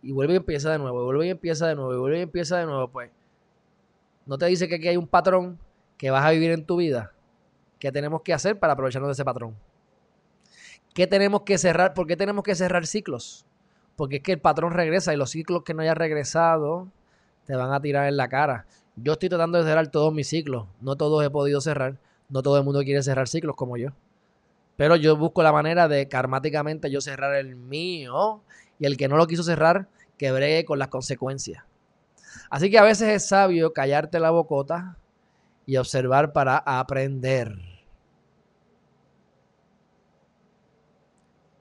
Y 0.01 0.11
vuelve 0.11 0.33
y 0.33 0.37
empieza 0.37 0.71
de 0.71 0.79
nuevo, 0.79 1.03
vuelve 1.03 1.27
y 1.27 1.29
empieza 1.29 1.67
de 1.67 1.75
nuevo, 1.75 1.99
vuelve 1.99 2.19
y 2.19 2.21
empieza 2.21 2.57
de 2.57 2.65
nuevo, 2.65 2.89
pues. 2.89 3.11
¿No 4.25 4.37
te 4.37 4.45
dice 4.45 4.67
que 4.67 4.75
aquí 4.75 4.87
hay 4.87 4.97
un 4.97 5.07
patrón 5.07 5.59
que 5.97 6.11
vas 6.11 6.23
a 6.23 6.31
vivir 6.31 6.51
en 6.51 6.65
tu 6.65 6.77
vida? 6.77 7.11
¿Qué 7.79 7.91
tenemos 7.91 8.21
que 8.21 8.33
hacer 8.33 8.59
para 8.59 8.73
aprovecharnos 8.73 9.09
de 9.09 9.13
ese 9.13 9.25
patrón? 9.25 9.55
¿Qué 10.93 11.07
tenemos 11.07 11.41
que 11.41 11.57
cerrar? 11.57 11.93
¿Por 11.93 12.07
qué 12.07 12.15
tenemos 12.15 12.43
que 12.43 12.55
cerrar 12.55 12.85
ciclos? 12.85 13.45
Porque 13.99 14.15
es 14.15 14.23
que 14.23 14.31
el 14.31 14.39
patrón 14.39 14.71
regresa 14.71 15.13
y 15.13 15.17
los 15.17 15.31
ciclos 15.31 15.63
que 15.63 15.73
no 15.73 15.81
hayas 15.81 15.97
regresado 15.97 16.87
te 17.45 17.53
van 17.53 17.73
a 17.73 17.81
tirar 17.81 18.07
en 18.07 18.15
la 18.15 18.29
cara. 18.29 18.65
Yo 18.95 19.11
estoy 19.11 19.27
tratando 19.27 19.57
de 19.57 19.65
cerrar 19.65 19.89
todos 19.89 20.13
mis 20.13 20.29
ciclos. 20.29 20.67
No 20.79 20.95
todos 20.95 21.21
he 21.21 21.29
podido 21.29 21.59
cerrar. 21.59 21.97
No 22.29 22.41
todo 22.41 22.57
el 22.57 22.63
mundo 22.63 22.81
quiere 22.83 23.03
cerrar 23.03 23.27
ciclos 23.27 23.57
como 23.57 23.75
yo. 23.75 23.89
Pero 24.77 24.95
yo 24.95 25.17
busco 25.17 25.43
la 25.43 25.51
manera 25.51 25.89
de 25.89 26.07
karmáticamente 26.07 26.89
yo 26.89 27.01
cerrar 27.01 27.35
el 27.35 27.57
mío. 27.57 28.41
Y 28.79 28.85
el 28.85 28.95
que 28.95 29.09
no 29.09 29.17
lo 29.17 29.27
quiso 29.27 29.43
cerrar, 29.43 29.89
que 30.17 30.63
con 30.65 30.79
las 30.79 30.87
consecuencias. 30.87 31.65
Así 32.49 32.71
que 32.71 32.79
a 32.79 32.83
veces 32.83 33.09
es 33.09 33.27
sabio 33.27 33.73
callarte 33.73 34.21
la 34.21 34.29
bocota 34.29 34.95
y 35.65 35.75
observar 35.75 36.31
para 36.31 36.55
aprender. 36.55 37.57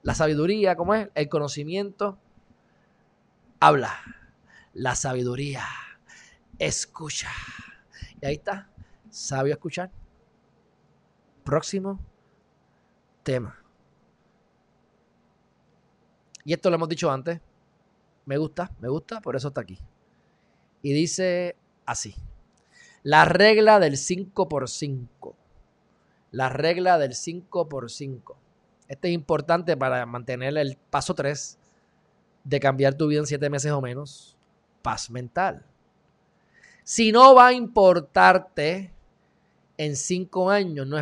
La 0.03 0.15
sabiduría, 0.15 0.77
¿cómo 0.77 0.93
es? 0.93 1.09
El 1.15 1.27
conocimiento 1.27 2.17
habla 3.59 3.99
la 4.73 4.95
sabiduría. 4.95 5.65
Escucha. 6.57 7.29
Y 8.21 8.25
ahí 8.25 8.35
está. 8.35 8.69
Sabio 9.09 9.53
escuchar. 9.53 9.91
Próximo 11.43 11.99
tema. 13.23 13.57
Y 16.45 16.53
esto 16.53 16.69
lo 16.69 16.75
hemos 16.75 16.89
dicho 16.89 17.11
antes. 17.11 17.39
Me 18.25 18.37
gusta, 18.37 18.71
me 18.79 18.87
gusta, 18.87 19.21
por 19.21 19.35
eso 19.35 19.47
está 19.47 19.61
aquí. 19.61 19.79
Y 20.81 20.93
dice 20.93 21.55
así. 21.85 22.15
La 23.03 23.25
regla 23.25 23.79
del 23.79 23.97
5 23.97 24.49
por 24.49 24.69
5. 24.69 25.35
La 26.31 26.49
regla 26.49 26.97
del 26.97 27.15
5 27.15 27.69
por 27.69 27.89
5. 27.89 28.37
Este 28.87 29.07
es 29.07 29.13
importante 29.13 29.77
para 29.77 30.05
mantener 30.05 30.57
el 30.57 30.77
paso 30.77 31.15
3 31.15 31.57
de 32.49 32.59
cambiar 32.59 32.95
tu 32.95 33.07
vida 33.07 33.19
en 33.19 33.27
7 33.27 33.49
meses 33.49 33.71
o 33.71 33.79
menos 33.79 34.35
paz 34.81 35.09
mental. 35.11 35.63
Si 36.83 37.11
no 37.11 37.35
va 37.35 37.47
a 37.47 37.53
importarte 37.53 38.91
en 39.77 39.95
cinco 39.95 40.49
años, 40.49 40.87
no, 40.87 40.97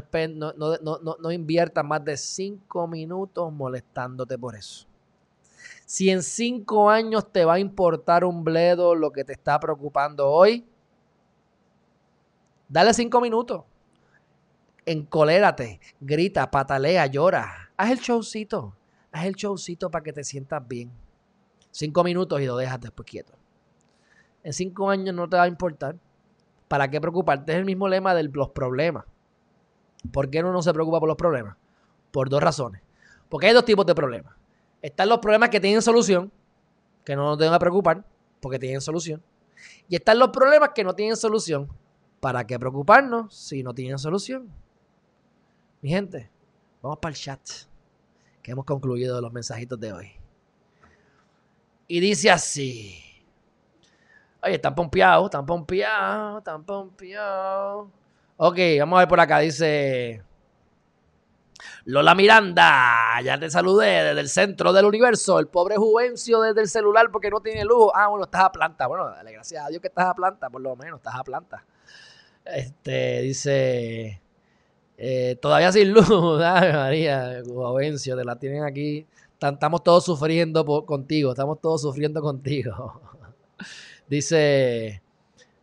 no, 0.53 0.77
no, 0.81 1.17
no 1.19 1.31
inviertas 1.31 1.86
más 1.86 2.03
de 2.03 2.17
cinco 2.17 2.88
minutos 2.88 3.51
molestándote 3.53 4.38
por 4.38 4.55
eso. 4.55 4.86
Si 5.86 6.10
en 6.10 6.21
cinco 6.21 6.89
años 6.89 7.31
te 7.31 7.45
va 7.45 7.53
a 7.53 7.60
importar 7.60 8.25
un 8.25 8.43
bledo 8.43 8.93
lo 8.93 9.12
que 9.12 9.23
te 9.23 9.31
está 9.33 9.57
preocupando 9.60 10.29
hoy, 10.29 10.65
dale 12.67 12.93
cinco 12.93 13.21
minutos. 13.21 13.63
Encolérate, 14.86 15.79
grita, 16.01 16.51
patalea, 16.51 17.05
llora. 17.07 17.71
Haz 17.77 17.91
el 17.91 17.99
showcito. 17.99 18.75
Haz 19.12 19.25
el 19.25 19.36
showcito 19.36 19.89
para 19.89 20.03
que 20.03 20.13
te 20.13 20.23
sientas 20.25 20.65
bien. 20.67 21.06
Cinco 21.77 22.03
minutos 22.03 22.41
y 22.41 22.47
lo 22.47 22.57
dejas 22.57 22.81
después 22.81 23.05
quieto 23.05 23.37
en 24.47 24.53
cinco 24.53 24.89
años 24.89 25.13
no 25.13 25.27
te 25.27 25.35
va 25.35 25.43
a 25.43 25.47
importar. 25.49 25.97
¿Para 26.69 26.89
qué 26.89 27.01
preocuparte? 27.01 27.51
Es 27.51 27.57
el 27.57 27.65
mismo 27.65 27.89
lema 27.89 28.15
de 28.15 28.23
los 28.23 28.49
problemas. 28.51 29.03
¿Por 30.13 30.29
qué 30.29 30.39
uno 30.39 30.53
no 30.53 30.61
se 30.61 30.71
preocupa 30.71 31.01
por 31.01 31.09
los 31.09 31.17
problemas? 31.17 31.57
Por 32.13 32.29
dos 32.29 32.41
razones. 32.41 32.81
Porque 33.27 33.47
hay 33.47 33.53
dos 33.53 33.65
tipos 33.65 33.85
de 33.85 33.93
problemas. 33.93 34.33
Están 34.81 35.09
los 35.09 35.19
problemas 35.19 35.49
que 35.49 35.59
tienen 35.59 35.81
solución, 35.81 36.31
que 37.03 37.13
no 37.17 37.23
nos 37.25 37.37
deben 37.37 37.59
preocupar, 37.59 38.05
porque 38.39 38.57
tienen 38.57 38.79
solución. 38.79 39.21
Y 39.89 39.97
están 39.97 40.17
los 40.17 40.29
problemas 40.29 40.69
que 40.73 40.85
no 40.85 40.95
tienen 40.95 41.17
solución. 41.17 41.67
¿Para 42.21 42.47
qué 42.47 42.57
preocuparnos 42.57 43.35
si 43.35 43.63
no 43.63 43.73
tienen 43.73 43.99
solución? 43.99 44.49
Mi 45.81 45.89
gente, 45.89 46.31
vamos 46.81 46.99
para 46.99 47.11
el 47.11 47.19
chat, 47.19 47.41
que 48.41 48.51
hemos 48.51 48.63
concluido 48.63 49.19
los 49.19 49.33
mensajitos 49.33 49.77
de 49.77 49.91
hoy. 49.91 50.16
Y 51.88 52.00
dice 52.00 52.30
así. 52.30 53.04
Oye, 54.43 54.56
están 54.56 54.76
pompeados, 54.76 55.26
están 55.26 55.45
pompeados, 55.45 56.39
están 56.39 56.63
pompeados. 56.63 57.88
Ok, 58.38 58.58
vamos 58.80 58.97
a 58.97 59.00
ver 59.00 59.08
por 59.08 59.19
acá. 59.19 59.39
Dice 59.39 60.21
Lola 61.86 62.13
Miranda, 62.15 63.21
ya 63.23 63.39
te 63.39 63.50
saludé 63.50 64.04
desde 64.04 64.19
el 64.19 64.30
centro 64.30 64.73
del 64.73 64.86
universo. 64.86 65.39
El 65.39 65.47
pobre 65.47 65.78
Juvencio 65.78 66.41
desde 66.41 66.62
el 66.62 66.67
celular 66.67 67.10
porque 67.12 67.30
no 67.30 67.39
tiene 67.39 67.63
luz. 67.63 67.91
Ah, 67.95 68.08
bueno, 68.08 68.26
estás 68.26 68.43
a 68.43 68.52
planta. 68.52 68.88
Bueno, 68.88 69.10
dale 69.10 69.32
gracias 69.32 69.65
a 69.65 69.69
Dios 69.69 69.82
que 69.82 69.88
estás 69.88 70.06
a 70.06 70.13
planta, 70.13 70.50
por 70.50 70.62
lo 70.62 70.76
menos, 70.76 71.00
estás 71.00 71.15
a 71.15 71.23
planta. 71.23 71.63
Este, 72.45 73.21
dice, 73.21 74.21
eh, 74.97 75.38
todavía 75.41 75.71
sin 75.71 75.93
luz. 75.93 76.41
Ay, 76.43 76.73
María, 76.73 77.41
Juvencio, 77.45 78.15
te 78.15 78.26
la 78.26 78.36
tienen 78.38 78.63
aquí. 78.63 79.08
Estamos 79.39 79.84
todos 79.84 80.04
sufriendo 80.04 80.65
contigo, 80.86 81.32
estamos 81.32 81.62
todos 81.62 81.82
sufriendo 81.82 82.21
contigo. 82.21 83.02
Dice, 84.08 85.04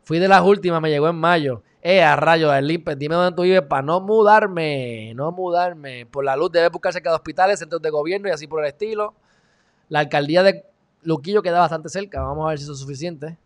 fui 0.05 0.21
de 0.21 0.29
las 0.29 0.43
últimas, 0.43 0.81
me 0.81 0.91
llegó 0.91 1.09
en 1.09 1.17
mayo. 1.17 1.63
Eh, 1.83 2.03
a 2.03 2.15
rayo, 2.15 2.59
Limpe, 2.61 2.95
dime 2.95 3.17
dónde 3.17 3.35
tú 3.37 3.43
vives 3.43 3.63
para 3.63 3.83
no 3.83 4.01
mudarme, 4.01 5.13
no 5.15 5.33
mudarme. 5.33 6.07
Por 6.07 6.25
la 6.25 6.37
luz 6.37 6.53
debe 6.53 6.69
buscarse 6.69 7.03
cada 7.03 7.17
hospitales, 7.17 7.59
centros 7.59 7.83
de 7.83 7.91
gobierno 7.91 8.29
y 8.29 8.31
así 8.31 8.47
por 8.47 8.63
el 8.63 8.69
estilo. 8.69 9.15
La 9.89 9.99
alcaldía 9.99 10.43
de 10.45 10.65
Luquillo 11.03 11.43
queda 11.43 11.59
bastante 11.59 11.89
cerca, 11.89 12.23
vamos 12.23 12.47
a 12.47 12.51
ver 12.51 12.59
si 12.59 12.65
eso 12.65 12.73
es 12.75 12.79
suficiente. 12.79 13.39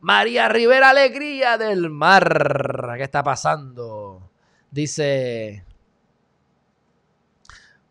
María 0.00 0.48
Rivera 0.48 0.90
Alegría 0.90 1.56
del 1.56 1.88
Mar, 1.88 2.94
¿qué 2.96 3.02
está 3.04 3.22
pasando? 3.22 4.28
Dice, 4.70 5.64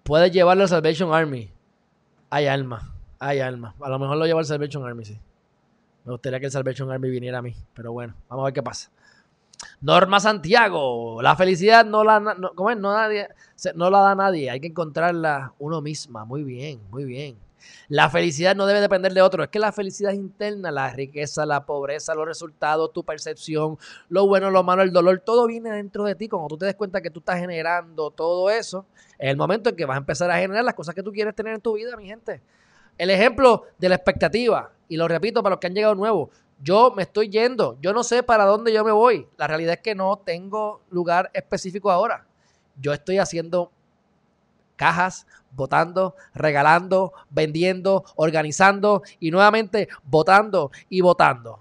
puedes 0.04 0.32
llevarlo 0.32 0.64
al 0.64 0.70
Salvation 0.70 1.14
Army. 1.14 1.57
Hay 2.30 2.48
alma, 2.48 2.94
hay 3.20 3.40
alma. 3.40 3.74
A 3.82 3.90
lo 3.90 4.00
mejor 4.00 4.18
lo 4.18 4.26
lleva 4.26 4.40
al 4.40 4.46
Salvation 4.46 4.86
Army, 4.86 5.06
sí. 5.06 5.18
Me 6.06 6.12
gustaría 6.12 6.40
que 6.40 6.46
el 6.46 6.52
Salvation 6.52 6.92
Army 6.92 7.10
viniera 7.10 7.40
a 7.40 7.42
mí, 7.42 7.54
pero 7.74 7.92
bueno, 7.92 8.14
vamos 8.30 8.44
a 8.44 8.46
ver 8.46 8.54
qué 8.54 8.64
pasa. 8.64 8.90
Norma 9.82 10.20
Santiago, 10.20 11.22
la 11.22 11.36
felicidad 11.36 11.86
no 11.86 12.04
la, 12.04 12.36
¿cómo 12.56 12.70
es? 12.70 12.78
No, 12.78 12.94
nadie, 12.94 13.28
no 13.76 13.90
la 13.90 14.00
da 14.00 14.16
nadie, 14.16 14.50
hay 14.50 14.60
que 14.60 14.68
encontrarla 14.68 15.54
uno 15.60 15.82
misma. 15.82 16.26
Muy 16.26 16.44
bien, 16.44 16.80
muy 16.92 17.06
bien. 17.06 17.38
La 17.88 18.10
felicidad 18.10 18.56
no 18.56 18.66
debe 18.66 18.82
depender 18.82 19.14
de 19.14 19.22
otro, 19.22 19.44
es 19.44 19.50
que 19.50 19.60
la 19.60 19.72
felicidad 19.72 20.12
es 20.12 20.18
interna, 20.18 20.72
la 20.72 20.92
riqueza, 20.92 21.46
la 21.46 21.66
pobreza, 21.66 22.14
los 22.16 22.26
resultados, 22.26 22.92
tu 22.94 23.04
percepción, 23.04 23.78
lo 24.10 24.28
bueno, 24.28 24.52
lo 24.52 24.64
malo, 24.64 24.84
el 24.84 24.92
dolor, 24.92 25.22
todo 25.26 25.48
viene 25.48 25.72
dentro 25.72 26.04
de 26.04 26.16
ti. 26.16 26.28
Cuando 26.28 26.50
tú 26.50 26.58
te 26.58 26.66
des 26.66 26.76
cuenta 26.76 27.02
que 27.02 27.10
tú 27.10 27.20
estás 27.20 27.40
generando 27.40 28.12
todo 28.12 28.50
eso, 28.50 28.86
es 29.18 29.30
el 29.30 29.38
momento 29.38 29.70
en 29.70 29.76
que 29.76 29.86
vas 29.86 29.96
a 29.96 30.00
empezar 30.00 30.30
a 30.32 30.38
generar 30.38 30.64
las 30.64 30.74
cosas 30.74 30.94
que 30.94 31.04
tú 31.04 31.12
quieres 31.12 31.36
tener 31.36 31.54
en 31.54 31.62
tu 31.62 31.74
vida, 31.74 31.96
mi 31.96 32.06
gente. 32.06 32.42
El 32.98 33.10
ejemplo 33.10 33.66
de 33.78 33.90
la 33.90 33.96
expectativa, 33.96 34.72
y 34.88 34.98
lo 34.98 35.08
repito 35.08 35.44
para 35.44 35.56
los 35.56 35.60
que 35.60 35.68
han 35.68 35.74
llegado 35.74 35.96
nuevos, 35.96 36.30
yo 36.62 36.92
me 36.96 37.04
estoy 37.04 37.30
yendo, 37.30 37.78
yo 37.82 37.94
no 37.94 38.04
sé 38.04 38.24
para 38.24 38.46
dónde 38.46 38.74
yo 38.74 38.84
me 38.84 38.92
voy. 38.92 39.28
La 39.38 39.48
realidad 39.48 39.76
es 39.76 39.82
que 39.82 39.94
no 39.94 40.18
tengo 40.18 40.82
lugar 40.90 41.30
específico 41.34 41.92
ahora. 41.92 42.26
Yo 42.80 42.94
estoy 42.94 43.20
haciendo 43.20 43.72
cajas, 44.76 45.28
votando, 45.58 46.16
regalando, 46.34 47.12
vendiendo, 47.30 48.06
organizando 48.16 49.02
y 49.20 49.32
nuevamente 49.32 49.90
votando 50.04 50.72
y 50.88 51.02
votando. 51.02 51.60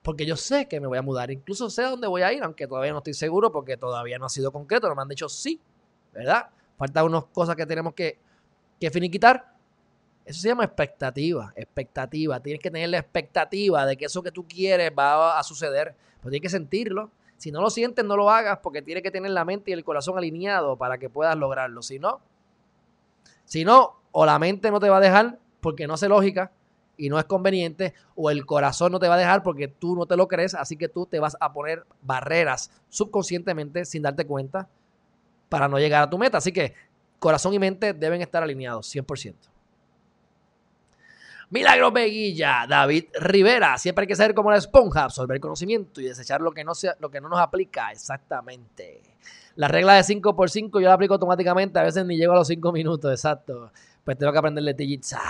Porque 0.00 0.24
yo 0.24 0.36
sé 0.36 0.66
que 0.66 0.80
me 0.80 0.86
voy 0.86 0.96
a 0.96 1.02
mudar, 1.02 1.30
incluso 1.30 1.68
sé 1.68 1.82
dónde 1.82 2.06
voy 2.06 2.22
a 2.22 2.32
ir, 2.32 2.42
aunque 2.42 2.66
todavía 2.66 2.92
no 2.92 2.98
estoy 2.98 3.12
seguro 3.12 3.52
porque 3.52 3.76
todavía 3.76 4.18
no 4.18 4.26
ha 4.26 4.30
sido 4.30 4.50
concreto, 4.50 4.88
no 4.88 4.94
me 4.94 5.02
han 5.02 5.08
dicho 5.08 5.28
sí, 5.28 5.60
¿verdad? 6.14 6.48
Faltan 6.78 7.04
unas 7.04 7.24
cosas 7.24 7.56
que 7.56 7.66
tenemos 7.66 7.92
que, 7.92 8.16
que 8.80 8.90
finiquitar. 8.90 9.52
Eso 10.24 10.40
se 10.40 10.48
llama 10.48 10.64
expectativa, 10.64 11.52
expectativa. 11.56 12.40
Tienes 12.40 12.62
que 12.62 12.70
tener 12.70 12.88
la 12.88 12.98
expectativa 12.98 13.84
de 13.84 13.96
que 13.96 14.04
eso 14.06 14.22
que 14.22 14.30
tú 14.30 14.46
quieres 14.46 14.92
va 14.96 15.38
a 15.38 15.42
suceder, 15.42 15.94
pero 16.20 16.30
tienes 16.30 16.42
que 16.42 16.48
sentirlo. 16.48 17.10
Si 17.36 17.50
no 17.50 17.60
lo 17.60 17.70
sientes, 17.70 18.04
no 18.04 18.16
lo 18.16 18.30
hagas 18.30 18.60
porque 18.62 18.80
tienes 18.80 19.02
que 19.02 19.10
tener 19.10 19.32
la 19.32 19.44
mente 19.44 19.70
y 19.70 19.74
el 19.74 19.82
corazón 19.82 20.16
alineado 20.16 20.76
para 20.76 20.98
que 20.98 21.10
puedas 21.10 21.36
lograrlo. 21.36 21.82
Si 21.82 21.98
no, 21.98 22.20
si 23.50 23.64
no, 23.64 23.96
o 24.12 24.24
la 24.24 24.38
mente 24.38 24.70
no 24.70 24.78
te 24.78 24.88
va 24.88 24.98
a 24.98 25.00
dejar 25.00 25.40
porque 25.60 25.88
no 25.88 25.94
hace 25.94 26.08
lógica 26.08 26.52
y 26.96 27.08
no 27.08 27.18
es 27.18 27.24
conveniente, 27.24 27.94
o 28.14 28.30
el 28.30 28.46
corazón 28.46 28.92
no 28.92 29.00
te 29.00 29.08
va 29.08 29.16
a 29.16 29.18
dejar 29.18 29.42
porque 29.42 29.66
tú 29.66 29.96
no 29.96 30.06
te 30.06 30.16
lo 30.16 30.28
crees, 30.28 30.54
así 30.54 30.76
que 30.76 30.88
tú 30.88 31.04
te 31.04 31.18
vas 31.18 31.36
a 31.40 31.52
poner 31.52 31.84
barreras 32.00 32.70
subconscientemente 32.88 33.84
sin 33.86 34.02
darte 34.02 34.24
cuenta 34.24 34.68
para 35.48 35.66
no 35.66 35.80
llegar 35.80 36.04
a 36.04 36.08
tu 36.08 36.16
meta. 36.16 36.38
Así 36.38 36.52
que 36.52 36.74
corazón 37.18 37.52
y 37.52 37.58
mente 37.58 37.92
deben 37.92 38.22
estar 38.22 38.40
alineados 38.40 38.94
100%. 38.94 39.34
Milagros 41.48 41.92
Veguilla, 41.92 42.66
David 42.68 43.06
Rivera. 43.14 43.78
Siempre 43.78 44.04
hay 44.04 44.08
que 44.08 44.14
ser 44.14 44.32
como 44.32 44.52
la 44.52 44.58
esponja, 44.58 45.02
absorber 45.02 45.40
conocimiento 45.40 46.00
y 46.00 46.04
desechar 46.04 46.40
lo 46.40 46.52
que 46.52 46.62
no, 46.62 46.76
sea, 46.76 46.94
lo 47.00 47.10
que 47.10 47.20
no 47.20 47.28
nos 47.28 47.40
aplica. 47.40 47.90
Exactamente. 47.90 49.09
La 49.56 49.68
regla 49.68 49.94
de 49.94 50.04
5 50.04 50.34
por 50.36 50.50
5 50.50 50.80
yo 50.80 50.88
la 50.88 50.94
aplico 50.94 51.14
automáticamente. 51.14 51.78
A 51.78 51.82
veces 51.82 52.04
ni 52.04 52.16
llego 52.16 52.32
a 52.32 52.36
los 52.36 52.48
5 52.48 52.72
minutos, 52.72 53.10
exacto. 53.10 53.72
Pues 54.04 54.16
tengo 54.18 54.32
que 54.32 54.38
aprenderle 54.38 54.74
tijitza. 54.74 55.20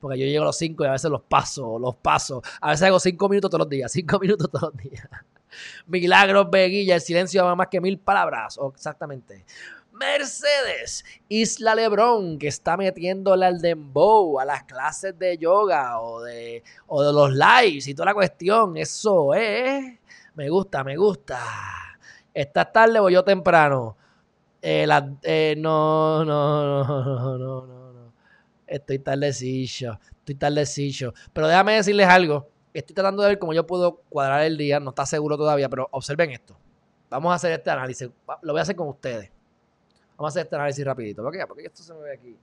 Porque 0.00 0.18
yo 0.18 0.26
llego 0.26 0.42
a 0.42 0.46
los 0.46 0.58
5 0.58 0.84
y 0.84 0.86
a 0.86 0.92
veces 0.92 1.10
los 1.10 1.22
paso, 1.22 1.78
los 1.78 1.96
paso. 1.96 2.42
A 2.60 2.70
veces 2.70 2.82
hago 2.86 3.00
5 3.00 3.28
minutos 3.28 3.50
todos 3.50 3.60
los 3.60 3.68
días, 3.68 3.90
5 3.92 4.18
minutos 4.20 4.50
todos 4.50 4.72
los 4.74 4.82
días. 4.82 5.08
Milagros 5.86 6.50
Veguilla, 6.50 6.96
el 6.96 7.00
silencio 7.00 7.44
va 7.44 7.54
más 7.54 7.68
que 7.68 7.80
mil 7.80 7.98
palabras. 7.98 8.58
Exactamente. 8.74 9.44
Mercedes 9.92 11.04
Isla 11.28 11.74
Lebrón, 11.74 12.38
que 12.38 12.48
está 12.48 12.76
metiéndole 12.76 13.46
al 13.46 13.62
dembow, 13.62 14.38
a 14.38 14.44
las 14.44 14.64
clases 14.64 15.18
de 15.18 15.38
yoga 15.38 16.00
o 16.00 16.20
de, 16.22 16.62
o 16.86 17.02
de 17.02 17.12
los 17.12 17.32
lives 17.32 17.88
y 17.88 17.94
toda 17.94 18.06
la 18.06 18.14
cuestión. 18.14 18.76
Eso 18.76 19.32
es. 19.34 19.98
Me 20.34 20.50
gusta, 20.50 20.84
me 20.84 20.96
gusta. 20.96 21.38
¿Estás 22.36 22.70
tarde 22.70 23.00
o 23.00 23.08
yo 23.08 23.24
temprano? 23.24 23.96
Eh, 24.60 24.86
eh, 25.22 25.54
no, 25.56 26.22
no, 26.22 26.84
no, 26.84 27.38
no, 27.38 27.38
no, 27.38 27.92
no. 27.94 28.12
Estoy 28.66 28.98
tardecillo, 28.98 29.98
estoy 30.18 30.34
tardecillo. 30.34 31.14
Pero 31.32 31.48
déjame 31.48 31.76
decirles 31.76 32.06
algo. 32.06 32.50
Estoy 32.74 32.94
tratando 32.94 33.22
de 33.22 33.30
ver 33.30 33.38
cómo 33.38 33.54
yo 33.54 33.66
puedo 33.66 34.02
cuadrar 34.10 34.42
el 34.42 34.58
día. 34.58 34.78
No 34.80 34.90
está 34.90 35.06
seguro 35.06 35.38
todavía, 35.38 35.70
pero 35.70 35.88
observen 35.92 36.30
esto. 36.30 36.58
Vamos 37.08 37.32
a 37.32 37.36
hacer 37.36 37.52
este 37.52 37.70
análisis. 37.70 38.10
Lo 38.42 38.52
voy 38.52 38.58
a 38.58 38.62
hacer 38.62 38.76
con 38.76 38.88
ustedes. 38.88 39.32
Vamos 40.18 40.28
a 40.28 40.32
hacer 40.32 40.42
este 40.42 40.56
análisis 40.56 40.84
rapidito. 40.84 41.22
¿Por 41.22 41.32
qué? 41.32 41.46
Porque 41.46 41.64
esto 41.64 41.82
se 41.82 41.94
me 41.94 42.00
ve 42.00 42.12
aquí. 42.12 42.38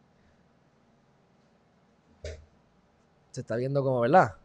Se 3.30 3.42
está 3.42 3.56
viendo 3.58 3.84
como, 3.84 4.00
¿verdad? 4.00 4.38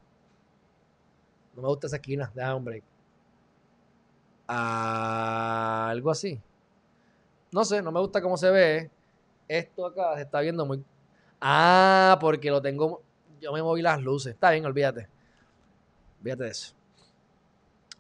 No 1.57 1.63
me 1.63 1.69
gusta 1.69 1.87
esa 1.87 1.97
esquina. 1.97 2.31
Déjame 2.35 2.55
un 2.55 2.65
break. 2.67 2.98
Algo 4.49 6.11
así. 6.11 6.41
No 7.53 7.65
sé, 7.65 7.83
no 7.83 7.93
me 7.93 8.01
gusta 8.01 8.21
cómo 8.21 8.37
se 8.37 8.51
ve. 8.51 8.91
Esto 9.47 9.87
acá 9.87 10.17
se 10.17 10.23
está 10.23 10.41
viendo 10.41 10.67
muy... 10.67 10.83
Ah, 11.41 12.19
porque 12.21 12.51
lo 12.51 12.61
tengo... 12.61 13.03
Yo 13.41 13.53
me 13.53 13.63
moví 13.63 13.83
las 13.83 14.03
luces. 14.03 14.35
Está 14.35 14.51
bien, 14.51 14.67
olvídate. 14.67 15.09
Olvídate 16.21 16.45
de 16.45 16.51
eso. 16.51 16.75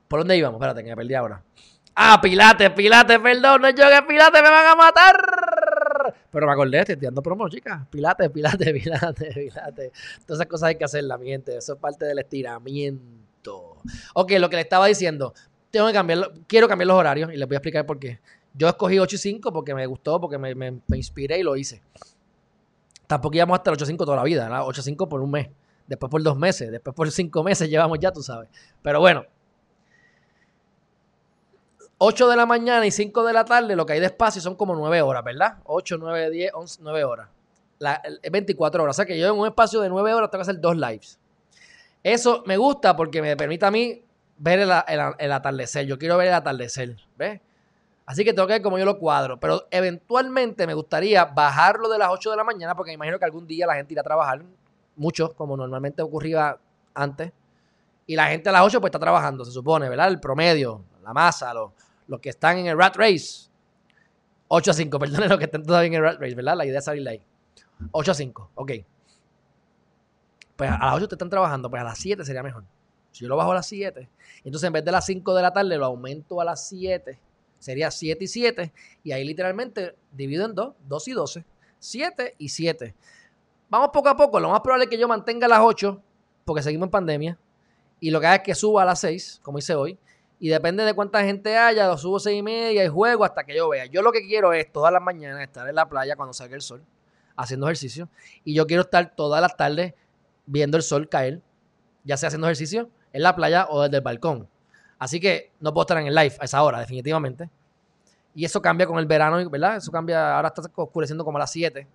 ¿Por 0.08 0.20
dónde 0.20 0.36
íbamos? 0.36 0.58
Espérate, 0.58 0.82
que 0.82 0.90
me 0.90 0.96
perdí 0.96 1.14
ahora. 1.14 1.42
Ah, 1.94 2.18
Pilates, 2.20 2.70
Pilates, 2.70 3.18
perdón, 3.18 3.62
no 3.62 3.70
yo 3.70 3.84
que 3.90 4.02
Pilates 4.06 4.42
me 4.42 4.50
van 4.50 4.66
a 4.66 4.74
matar. 4.74 6.14
Pero 6.30 6.46
me 6.46 6.52
acordé, 6.52 6.78
estoy 6.80 6.96
dando 6.96 7.22
promo, 7.22 7.48
chicas. 7.48 7.86
Pilates, 7.90 8.30
Pilates, 8.30 8.72
Pilates, 8.72 9.34
Pilates. 9.34 9.92
Todas 10.24 10.40
esas 10.40 10.46
cosas 10.46 10.68
hay 10.68 10.76
que 10.76 10.84
hacerlas, 10.84 11.18
mi 11.20 11.28
gente. 11.28 11.56
Eso 11.56 11.74
es 11.74 11.78
parte 11.78 12.06
del 12.06 12.20
estiramiento. 12.20 13.76
Ok, 14.14 14.32
lo 14.38 14.48
que 14.48 14.56
le 14.56 14.62
estaba 14.62 14.86
diciendo. 14.86 15.34
Tengo 15.70 15.86
que 15.86 15.92
cambiar, 15.92 16.32
quiero 16.46 16.68
cambiar 16.68 16.88
los 16.88 16.96
horarios 16.96 17.32
y 17.32 17.36
les 17.36 17.46
voy 17.46 17.56
a 17.56 17.58
explicar 17.58 17.84
por 17.86 17.98
qué. 17.98 18.20
Yo 18.54 18.68
escogí 18.68 18.98
8 18.98 19.14
y 19.14 19.18
5 19.18 19.52
porque 19.52 19.74
me 19.74 19.86
gustó, 19.86 20.20
porque 20.20 20.38
me, 20.38 20.54
me, 20.54 20.96
inspiré 20.96 21.38
y 21.38 21.42
lo 21.42 21.56
hice. 21.56 21.82
Tampoco 23.06 23.36
íbamos 23.36 23.58
hasta 23.58 23.70
el 23.70 23.74
8 23.74 23.84
y 23.84 23.88
5 23.88 24.04
toda 24.04 24.16
la 24.16 24.24
vida, 24.24 24.44
¿verdad? 24.44 24.62
8 24.66 24.80
y 24.80 24.84
5 24.84 25.08
por 25.08 25.20
un 25.20 25.30
mes. 25.30 25.48
Después 25.88 26.10
por 26.10 26.22
dos 26.22 26.36
meses, 26.36 26.70
después 26.70 26.94
por 26.94 27.10
cinco 27.10 27.42
meses 27.42 27.68
llevamos 27.70 27.98
ya, 27.98 28.12
tú 28.12 28.22
sabes. 28.22 28.48
Pero 28.82 29.00
bueno, 29.00 29.24
8 31.96 32.28
de 32.28 32.36
la 32.36 32.46
mañana 32.46 32.86
y 32.86 32.90
5 32.90 33.24
de 33.24 33.32
la 33.32 33.44
tarde, 33.44 33.74
lo 33.74 33.84
que 33.86 33.94
hay 33.94 34.00
de 34.00 34.06
espacio 34.06 34.40
son 34.40 34.54
como 34.54 34.76
9 34.76 35.02
horas, 35.02 35.24
¿verdad? 35.24 35.58
8, 35.64 35.96
9, 35.98 36.30
10, 36.30 36.52
11, 36.54 36.80
9 36.82 37.04
horas. 37.04 37.28
La, 37.78 38.02
24 38.30 38.82
horas. 38.82 38.94
O 38.94 38.98
sea 38.98 39.06
que 39.06 39.18
yo 39.18 39.26
en 39.26 39.38
un 39.38 39.46
espacio 39.46 39.80
de 39.80 39.88
9 39.88 40.12
horas 40.12 40.30
tengo 40.30 40.44
que 40.44 40.50
hacer 40.50 40.60
dos 40.60 40.76
lives. 40.76 41.18
Eso 42.02 42.44
me 42.46 42.56
gusta 42.56 42.94
porque 42.94 43.20
me 43.22 43.36
permite 43.36 43.66
a 43.66 43.70
mí 43.70 44.04
ver 44.38 44.60
el, 44.60 45.32
atardecer. 45.32 45.86
Yo 45.86 45.98
quiero 45.98 46.16
ver 46.16 46.28
el 46.28 46.34
atardecer, 46.34 46.96
¿ves? 47.16 47.40
Así 48.06 48.24
que 48.24 48.32
tengo 48.32 48.46
que 48.46 48.54
ver 48.54 48.62
cómo 48.62 48.78
yo 48.78 48.84
lo 48.84 48.98
cuadro. 48.98 49.38
Pero 49.38 49.66
eventualmente 49.70 50.66
me 50.66 50.74
gustaría 50.74 51.24
bajarlo 51.26 51.88
de 51.88 51.98
las 51.98 52.08
8 52.10 52.30
de 52.30 52.36
la 52.36 52.44
mañana 52.44 52.74
porque 52.74 52.90
me 52.90 52.94
imagino 52.94 53.18
que 53.18 53.24
algún 53.24 53.46
día 53.46 53.66
la 53.66 53.74
gente 53.74 53.92
irá 53.92 54.00
a 54.00 54.04
trabajar. 54.04 54.42
Mucho, 54.96 55.34
como 55.34 55.56
normalmente 55.56 56.02
ocurría 56.02 56.56
antes. 56.94 57.32
Y 58.06 58.16
la 58.16 58.28
gente 58.28 58.48
a 58.48 58.52
las 58.52 58.62
8 58.62 58.80
pues 58.80 58.88
está 58.88 58.98
trabajando, 58.98 59.44
se 59.44 59.52
supone, 59.52 59.88
¿verdad? 59.88 60.08
El 60.08 60.18
promedio, 60.18 60.82
la 61.02 61.12
masa, 61.12 61.52
los 61.52 61.72
los 62.08 62.20
que 62.20 62.30
están 62.30 62.58
en 62.58 62.66
el 62.66 62.76
Rat 62.76 62.96
Race, 62.96 63.48
8 64.48 64.70
a 64.70 64.74
5, 64.74 64.98
perdón, 64.98 65.28
los 65.28 65.38
que 65.38 65.44
estén 65.44 65.62
todavía 65.62 65.88
en 65.88 65.94
el 65.94 66.02
Rat 66.02 66.18
Race, 66.18 66.34
¿verdad? 66.34 66.56
La 66.56 66.66
idea 66.66 66.78
es 66.80 66.84
salir 66.84 67.04
de 67.04 67.10
ahí. 67.10 67.22
8 67.92 68.10
a 68.10 68.14
5, 68.14 68.50
ok. 68.56 68.72
Pues 70.56 70.70
a 70.70 70.86
las 70.86 70.94
8 70.94 71.08
te 71.08 71.14
están 71.14 71.30
trabajando, 71.30 71.70
pues 71.70 71.80
a 71.80 71.84
las 71.84 71.98
7 71.98 72.24
sería 72.24 72.42
mejor. 72.42 72.64
Yo 73.18 73.28
lo 73.28 73.36
bajo 73.36 73.50
a 73.50 73.56
las 73.56 73.66
7, 73.66 74.08
entonces 74.44 74.66
en 74.66 74.72
vez 74.72 74.84
de 74.84 74.92
las 74.92 75.04
5 75.06 75.34
de 75.34 75.42
la 75.42 75.52
tarde 75.52 75.76
lo 75.76 75.86
aumento 75.86 76.40
a 76.40 76.44
las 76.44 76.68
7, 76.68 77.18
sería 77.58 77.90
7 77.90 78.24
y 78.24 78.28
7, 78.28 78.72
y 79.02 79.12
ahí 79.12 79.24
literalmente 79.24 79.96
divido 80.12 80.44
en 80.44 80.54
2, 80.54 80.74
2 80.86 81.08
y 81.08 81.12
12, 81.12 81.44
7 81.80 82.34
y 82.38 82.48
7. 82.48 82.94
Vamos 83.68 83.90
poco 83.92 84.08
a 84.08 84.16
poco, 84.16 84.38
lo 84.38 84.50
más 84.50 84.60
probable 84.60 84.84
es 84.84 84.90
que 84.90 84.98
yo 84.98 85.08
mantenga 85.08 85.48
las 85.48 85.60
8, 85.60 86.00
porque 86.44 86.62
seguimos 86.62 86.86
en 86.86 86.90
pandemia, 86.90 87.38
y 88.00 88.10
lo 88.10 88.20
que 88.20 88.26
haga 88.26 88.36
es 88.36 88.42
que 88.42 88.54
suba 88.54 88.82
a 88.82 88.84
las 88.84 89.00
6, 89.00 89.40
como 89.42 89.58
hice 89.58 89.74
hoy, 89.74 89.98
y 90.40 90.48
depende 90.48 90.84
de 90.84 90.94
cuánta 90.94 91.22
gente 91.24 91.56
haya, 91.56 91.88
lo 91.88 91.98
subo 91.98 92.20
seis 92.20 92.38
y 92.38 92.42
media 92.42 92.84
y 92.84 92.88
juego 92.88 93.24
hasta 93.24 93.42
que 93.42 93.56
yo 93.56 93.68
vea. 93.68 93.86
Yo 93.86 94.02
lo 94.02 94.12
que 94.12 94.24
quiero 94.24 94.52
es 94.52 94.70
todas 94.70 94.92
las 94.92 95.02
mañanas 95.02 95.42
estar 95.42 95.68
en 95.68 95.74
la 95.74 95.88
playa 95.88 96.14
cuando 96.14 96.32
salga 96.32 96.54
el 96.54 96.62
sol, 96.62 96.80
haciendo 97.34 97.66
ejercicio. 97.66 98.08
Y 98.44 98.54
yo 98.54 98.64
quiero 98.68 98.82
estar 98.82 99.16
todas 99.16 99.42
las 99.42 99.56
tardes 99.56 99.94
viendo 100.46 100.76
el 100.76 100.84
sol 100.84 101.08
caer, 101.08 101.42
ya 102.04 102.16
sea 102.16 102.28
haciendo 102.28 102.46
ejercicio 102.46 102.88
en 103.12 103.22
la 103.22 103.34
playa 103.34 103.66
o 103.70 103.82
desde 103.82 103.96
el 103.96 104.02
balcón. 104.02 104.48
Así 104.98 105.20
que 105.20 105.52
no 105.60 105.72
puedo 105.72 105.82
estar 105.82 105.98
en 105.98 106.06
el 106.06 106.14
live 106.14 106.34
a 106.40 106.44
esa 106.44 106.62
hora, 106.62 106.80
definitivamente. 106.80 107.48
Y 108.34 108.44
eso 108.44 108.60
cambia 108.60 108.86
con 108.86 108.98
el 108.98 109.06
verano, 109.06 109.48
¿verdad? 109.50 109.76
Eso 109.76 109.90
cambia, 109.90 110.36
ahora 110.36 110.48
está 110.48 110.62
oscureciendo 110.74 111.24
como 111.24 111.38
a 111.38 111.40
las 111.40 111.52
7. 111.52 111.86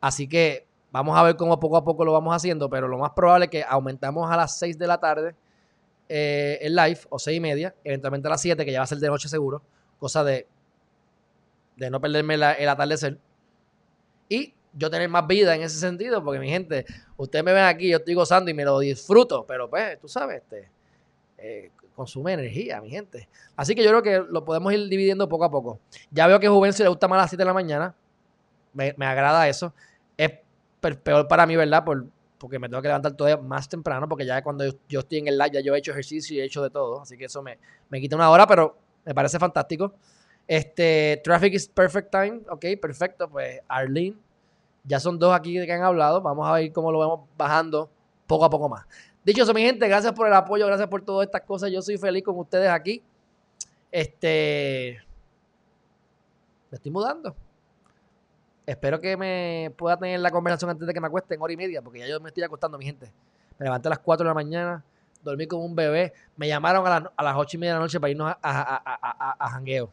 Así 0.00 0.28
que 0.28 0.66
vamos 0.90 1.16
a 1.18 1.22
ver 1.22 1.36
cómo 1.36 1.58
poco 1.58 1.76
a 1.76 1.84
poco 1.84 2.04
lo 2.04 2.12
vamos 2.12 2.34
haciendo, 2.34 2.68
pero 2.68 2.88
lo 2.88 2.98
más 2.98 3.10
probable 3.10 3.46
es 3.46 3.50
que 3.50 3.64
aumentamos 3.64 4.30
a 4.30 4.36
las 4.36 4.58
6 4.58 4.78
de 4.78 4.86
la 4.86 4.98
tarde 4.98 5.34
eh, 6.14 6.58
el 6.60 6.74
live 6.76 7.00
o 7.08 7.18
seis 7.18 7.38
y 7.38 7.40
media, 7.40 7.74
eventualmente 7.84 8.28
a 8.28 8.32
las 8.32 8.42
7, 8.42 8.66
que 8.66 8.72
ya 8.72 8.80
va 8.80 8.84
a 8.84 8.86
ser 8.86 8.98
de 8.98 9.08
noche 9.08 9.30
seguro, 9.30 9.62
cosa 9.98 10.22
de, 10.22 10.46
de 11.76 11.88
no 11.88 12.02
perderme 12.02 12.34
el 12.34 12.68
atardecer. 12.68 13.18
Y 14.28 14.52
yo 14.74 14.90
tener 14.90 15.08
más 15.08 15.26
vida 15.26 15.54
en 15.54 15.62
ese 15.62 15.78
sentido, 15.78 16.22
porque 16.24 16.40
mi 16.40 16.48
gente, 16.48 16.86
ustedes 17.16 17.44
me 17.44 17.52
ven 17.52 17.64
aquí, 17.64 17.88
yo 17.88 17.98
estoy 17.98 18.14
gozando 18.14 18.50
y 18.50 18.54
me 18.54 18.64
lo 18.64 18.78
disfruto, 18.78 19.44
pero 19.46 19.68
pues, 19.68 19.98
tú 20.00 20.08
sabes, 20.08 20.42
este, 20.42 20.70
eh, 21.38 21.70
consume 21.94 22.32
energía, 22.32 22.80
mi 22.80 22.90
gente. 22.90 23.28
Así 23.56 23.74
que 23.74 23.82
yo 23.82 23.90
creo 23.90 24.02
que 24.02 24.32
lo 24.32 24.44
podemos 24.44 24.72
ir 24.72 24.88
dividiendo 24.88 25.28
poco 25.28 25.44
a 25.44 25.50
poco. 25.50 25.78
Ya 26.10 26.26
veo 26.26 26.40
que 26.40 26.46
a 26.46 26.50
Juvencio 26.50 26.84
le 26.84 26.88
gusta 26.88 27.08
más 27.08 27.18
a 27.18 27.22
las 27.22 27.30
7 27.30 27.42
de 27.42 27.46
la 27.46 27.54
mañana, 27.54 27.94
me, 28.72 28.94
agrada 29.00 29.48
eso. 29.48 29.74
Es 30.16 30.32
peor 30.80 31.28
para 31.28 31.46
mí, 31.46 31.56
¿verdad? 31.56 31.84
Por, 31.84 32.06
porque 32.38 32.58
me 32.58 32.68
tengo 32.68 32.82
que 32.82 32.88
levantar 32.88 33.12
todavía 33.12 33.40
más 33.40 33.68
temprano, 33.68 34.08
porque 34.08 34.26
ya 34.26 34.42
cuando 34.42 34.64
yo, 34.88 35.00
estoy 35.00 35.18
en 35.18 35.28
el 35.28 35.38
live 35.38 35.50
ya 35.52 35.60
yo 35.60 35.74
he 35.74 35.78
hecho 35.78 35.92
ejercicio 35.92 36.36
y 36.36 36.40
he 36.40 36.44
hecho 36.44 36.62
de 36.62 36.70
todo, 36.70 37.02
así 37.02 37.16
que 37.16 37.26
eso 37.26 37.42
me, 37.42 37.58
me 37.88 38.00
quita 38.00 38.16
una 38.16 38.30
hora, 38.30 38.46
pero 38.46 38.76
me 39.04 39.14
parece 39.14 39.38
fantástico. 39.38 39.94
Este, 40.48 41.20
Traffic 41.22 41.54
is 41.54 41.68
Perfect 41.68 42.10
Time, 42.10 42.40
ok, 42.48 42.64
perfecto, 42.80 43.28
pues 43.28 43.60
Arlene, 43.68 44.16
Ya 44.84 44.98
son 44.98 45.18
dos 45.18 45.34
aquí 45.34 45.54
que 45.54 45.72
han 45.72 45.82
hablado. 45.82 46.20
Vamos 46.20 46.48
a 46.48 46.54
ver 46.54 46.72
cómo 46.72 46.90
lo 46.90 46.98
vamos 46.98 47.20
bajando 47.36 47.90
poco 48.26 48.44
a 48.44 48.50
poco 48.50 48.68
más. 48.68 48.86
Dicho 49.24 49.42
eso, 49.42 49.54
mi 49.54 49.62
gente, 49.62 49.86
gracias 49.86 50.12
por 50.12 50.26
el 50.26 50.34
apoyo, 50.34 50.66
gracias 50.66 50.88
por 50.88 51.02
todas 51.02 51.26
estas 51.26 51.42
cosas. 51.42 51.70
Yo 51.70 51.80
soy 51.80 51.96
feliz 51.96 52.24
con 52.24 52.36
ustedes 52.38 52.68
aquí. 52.68 53.02
Este. 53.90 54.98
Me 56.70 56.76
estoy 56.76 56.90
mudando. 56.90 57.36
Espero 58.66 59.00
que 59.00 59.16
me 59.16 59.72
pueda 59.76 59.96
tener 59.96 60.20
la 60.20 60.30
conversación 60.30 60.70
antes 60.70 60.86
de 60.86 60.94
que 60.94 61.00
me 61.00 61.08
acueste 61.08 61.34
en 61.34 61.42
hora 61.42 61.52
y 61.52 61.56
media, 61.56 61.82
porque 61.82 61.98
ya 61.98 62.06
yo 62.06 62.20
me 62.20 62.28
estoy 62.28 62.42
acostando, 62.42 62.78
mi 62.78 62.84
gente. 62.84 63.12
Me 63.58 63.64
levanté 63.64 63.88
a 63.88 63.90
las 63.90 63.98
4 63.98 64.24
de 64.24 64.28
la 64.28 64.34
mañana, 64.34 64.84
dormí 65.22 65.46
como 65.46 65.64
un 65.64 65.76
bebé. 65.76 66.12
Me 66.36 66.48
llamaron 66.48 66.86
a, 66.86 67.22
las 67.22 67.36
8 67.36 67.56
y 67.56 67.60
media 67.60 67.74
de 67.74 67.78
la 67.78 67.84
noche 67.84 68.00
para 68.00 68.10
irnos 68.10 68.30
a, 68.30 68.38
a, 68.40 69.36
a 69.38 69.50
jangueo. 69.50 69.90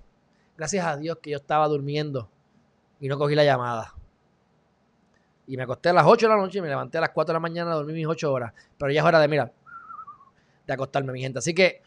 Gracias 0.58 0.86
a 0.86 0.98
Dios 0.98 1.18
que 1.22 1.32
yo 1.32 1.38
estaba 1.38 1.68
durmiendo 1.68 2.30
y 3.00 3.08
no 3.08 3.18
cogí 3.18 3.36
la 3.36 3.44
llamada. 3.44 3.94
Y 5.50 5.58
me 5.58 5.64
acosté 5.64 5.90
a 5.90 5.94
las 5.94 6.06
8 6.06 6.28
de 6.28 6.36
la 6.36 6.40
noche 6.40 6.60
y 6.60 6.62
me 6.62 6.68
levanté 6.68 7.00
a 7.00 7.02
las 7.02 7.10
4 7.10 7.32
de 7.32 7.34
la 7.34 7.40
mañana, 7.40 7.74
dormí 7.74 7.92
mis 7.92 8.06
8 8.06 8.32
horas. 8.32 8.54
Pero 8.78 8.92
ya 8.92 9.02
es 9.02 9.06
hora 9.06 9.20
de, 9.20 9.28
mira, 9.28 9.52
de 10.68 10.74
acostarme, 10.74 11.12
mi 11.12 11.22
gente. 11.22 11.40
Así 11.40 11.56
que, 11.56 11.82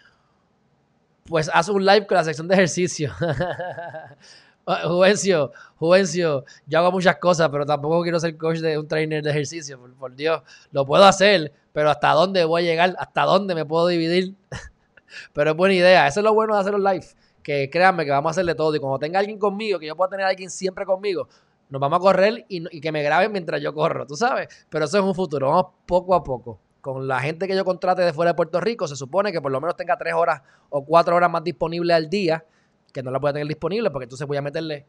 pues 1.26 1.48
haz 1.54 1.68
un 1.68 1.86
live 1.86 2.04
con 2.08 2.16
la 2.16 2.24
sección 2.24 2.48
de 2.48 2.54
ejercicio. 2.54 3.12
Juvencio, 4.84 5.52
Juvencio, 5.76 6.44
yo 6.66 6.78
hago 6.80 6.90
muchas 6.90 7.18
cosas, 7.18 7.50
pero 7.50 7.64
tampoco 7.64 8.02
quiero 8.02 8.18
ser 8.18 8.36
coach 8.36 8.58
de 8.58 8.76
un 8.76 8.88
trainer 8.88 9.22
de 9.22 9.30
ejercicio, 9.30 9.78
por, 9.96 10.16
Dios. 10.16 10.42
Lo 10.72 10.84
puedo 10.84 11.04
hacer, 11.04 11.52
pero 11.72 11.88
¿hasta 11.88 12.10
dónde 12.14 12.44
voy 12.44 12.62
a 12.62 12.64
llegar? 12.64 12.96
¿Hasta 12.98 13.22
dónde 13.22 13.54
me 13.54 13.64
puedo 13.64 13.86
dividir? 13.86 14.34
pero 15.32 15.52
es 15.52 15.56
buena 15.56 15.76
idea. 15.76 16.08
Eso 16.08 16.18
es 16.18 16.24
lo 16.24 16.34
bueno 16.34 16.56
de 16.56 16.62
hacer 16.62 16.72
los 16.72 16.82
live. 16.82 17.06
Que 17.44 17.70
créanme 17.70 18.04
que 18.04 18.10
vamos 18.10 18.30
a 18.30 18.32
hacerle 18.32 18.56
todo. 18.56 18.74
Y 18.74 18.80
cuando 18.80 18.98
tenga 18.98 19.20
alguien 19.20 19.38
conmigo, 19.38 19.78
que 19.78 19.86
yo 19.86 19.94
pueda 19.94 20.10
tener 20.10 20.26
a 20.26 20.30
alguien 20.30 20.50
siempre 20.50 20.84
conmigo, 20.84 21.28
nos 21.72 21.80
vamos 21.80 21.96
a 21.96 22.00
correr 22.00 22.44
y, 22.48 22.80
que 22.82 22.92
me 22.92 23.02
graben 23.02 23.32
mientras 23.32 23.58
yo 23.62 23.72
corro, 23.72 24.06
tú 24.06 24.14
sabes. 24.14 24.66
Pero 24.68 24.84
eso 24.84 24.98
es 24.98 25.02
un 25.02 25.14
futuro, 25.14 25.48
vamos 25.48 25.66
poco 25.86 26.14
a 26.14 26.22
poco. 26.22 26.60
Con 26.82 27.08
la 27.08 27.18
gente 27.20 27.48
que 27.48 27.56
yo 27.56 27.64
contrate 27.64 28.02
de 28.02 28.12
fuera 28.12 28.32
de 28.32 28.34
Puerto 28.34 28.60
Rico, 28.60 28.86
se 28.86 28.94
supone 28.94 29.32
que 29.32 29.40
por 29.40 29.50
lo 29.50 29.58
menos 29.58 29.74
tenga 29.74 29.96
tres 29.96 30.12
horas 30.12 30.42
o 30.68 30.84
cuatro 30.84 31.16
horas 31.16 31.30
más 31.30 31.42
disponibles 31.42 31.96
al 31.96 32.10
día, 32.10 32.44
que 32.92 33.02
no 33.02 33.10
la 33.10 33.18
voy 33.18 33.30
a 33.30 33.32
tener 33.32 33.48
disponible, 33.48 33.90
porque 33.90 34.04
entonces 34.04 34.26
voy 34.26 34.36
a 34.36 34.42
meterle 34.42 34.84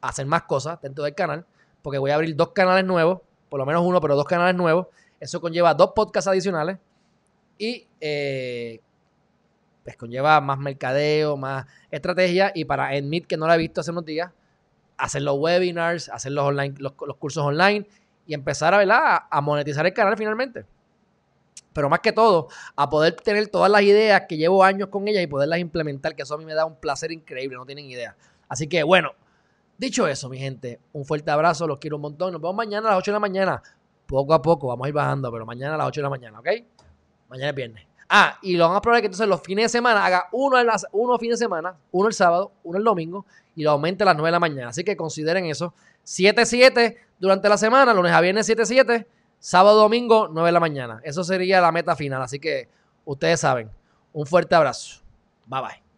a 0.00 0.08
hacer 0.08 0.26
más 0.26 0.42
cosas 0.42 0.80
dentro 0.82 1.04
del 1.04 1.14
canal, 1.14 1.46
porque 1.80 1.98
voy 1.98 2.10
a 2.10 2.16
abrir 2.16 2.34
dos 2.34 2.48
canales 2.48 2.84
nuevos, 2.84 3.20
por 3.48 3.60
lo 3.60 3.66
menos 3.66 3.84
uno, 3.86 4.00
pero 4.00 4.16
dos 4.16 4.26
canales 4.26 4.56
nuevos. 4.56 4.88
Eso 5.20 5.40
conlleva 5.40 5.74
dos 5.74 5.92
podcasts 5.94 6.26
adicionales 6.26 6.78
y 7.56 7.86
eh, 8.00 8.80
pues 9.84 9.96
conlleva 9.96 10.40
más 10.40 10.58
mercadeo, 10.58 11.36
más 11.36 11.66
estrategia. 11.88 12.50
Y 12.52 12.64
para 12.64 12.96
Enmit, 12.96 13.28
que 13.28 13.36
no 13.36 13.46
la 13.46 13.54
he 13.54 13.58
visto 13.58 13.80
hace 13.80 13.92
unos 13.92 14.04
días, 14.04 14.32
hacer 15.00 15.22
los 15.22 15.36
webinars, 15.38 16.08
hacer 16.08 16.32
los, 16.32 16.44
online, 16.44 16.74
los, 16.78 16.92
cursos 17.18 17.44
online 17.44 17.86
y 18.26 18.34
empezar 18.34 18.74
a, 18.74 19.26
a 19.30 19.40
monetizar 19.40 19.86
el 19.86 19.92
canal 19.92 20.16
finalmente. 20.16 20.64
Pero 21.72 21.88
más 21.88 22.00
que 22.00 22.12
todo, 22.12 22.48
a 22.76 22.90
poder 22.90 23.14
tener 23.14 23.48
todas 23.48 23.70
las 23.70 23.82
ideas 23.82 24.24
que 24.28 24.36
llevo 24.36 24.64
años 24.64 24.88
con 24.88 25.06
ella 25.06 25.22
y 25.22 25.26
poderlas 25.26 25.60
implementar, 25.60 26.14
que 26.16 26.22
eso 26.22 26.34
a 26.34 26.38
mí 26.38 26.44
me 26.44 26.54
da 26.54 26.64
un 26.64 26.76
placer 26.76 27.12
increíble, 27.12 27.56
no 27.56 27.64
tienen 27.64 27.86
idea. 27.86 28.16
Así 28.48 28.66
que 28.66 28.82
bueno, 28.82 29.12
dicho 29.78 30.06
eso, 30.08 30.28
mi 30.28 30.38
gente, 30.38 30.80
un 30.92 31.04
fuerte 31.04 31.30
abrazo, 31.30 31.66
los 31.66 31.78
quiero 31.78 31.96
un 31.96 32.02
montón. 32.02 32.32
Nos 32.32 32.42
vemos 32.42 32.56
mañana 32.56 32.88
a 32.88 32.90
las 32.92 32.98
8 32.98 33.12
de 33.12 33.14
la 33.14 33.20
mañana. 33.20 33.62
Poco 34.06 34.34
a 34.34 34.42
poco, 34.42 34.66
vamos 34.66 34.84
a 34.84 34.88
ir 34.88 34.94
bajando, 34.94 35.30
pero 35.30 35.46
mañana 35.46 35.76
a 35.76 35.78
las 35.78 35.86
8 35.88 36.00
de 36.00 36.02
la 36.02 36.10
mañana, 36.10 36.40
¿ok? 36.40 36.48
Mañana 37.28 37.50
es 37.50 37.54
viernes. 37.54 37.86
Ah, 38.08 38.36
y 38.42 38.56
lo 38.56 38.66
van 38.66 38.76
a 38.76 38.80
probar 38.80 39.00
que 39.00 39.06
entonces 39.06 39.28
los 39.28 39.40
fines 39.40 39.66
de 39.66 39.68
semana 39.68 40.04
haga 40.04 40.28
uno, 40.32 40.58
el, 40.58 40.68
uno 40.90 41.16
fines 41.16 41.38
de 41.38 41.44
semana, 41.44 41.76
uno 41.92 42.08
el 42.08 42.14
sábado, 42.14 42.50
uno 42.64 42.78
el 42.78 42.82
domingo 42.82 43.24
y 43.54 43.62
lo 43.62 43.70
aumente 43.72 44.04
a 44.04 44.06
las 44.06 44.16
9 44.16 44.28
de 44.28 44.32
la 44.32 44.40
mañana. 44.40 44.68
Así 44.68 44.84
que 44.84 44.96
consideren 44.96 45.46
eso. 45.46 45.74
7-7 46.04 46.96
durante 47.18 47.48
la 47.48 47.58
semana, 47.58 47.92
lunes 47.92 48.12
a 48.12 48.20
viernes 48.20 48.48
7-7, 48.48 49.06
sábado, 49.38 49.80
domingo 49.80 50.28
9 50.28 50.48
de 50.48 50.52
la 50.52 50.60
mañana. 50.60 51.00
Eso 51.04 51.24
sería 51.24 51.60
la 51.60 51.72
meta 51.72 51.96
final. 51.96 52.22
Así 52.22 52.38
que 52.38 52.68
ustedes 53.04 53.40
saben. 53.40 53.70
Un 54.12 54.26
fuerte 54.26 54.54
abrazo. 54.54 55.02
Bye 55.46 55.60
bye. 55.60 55.89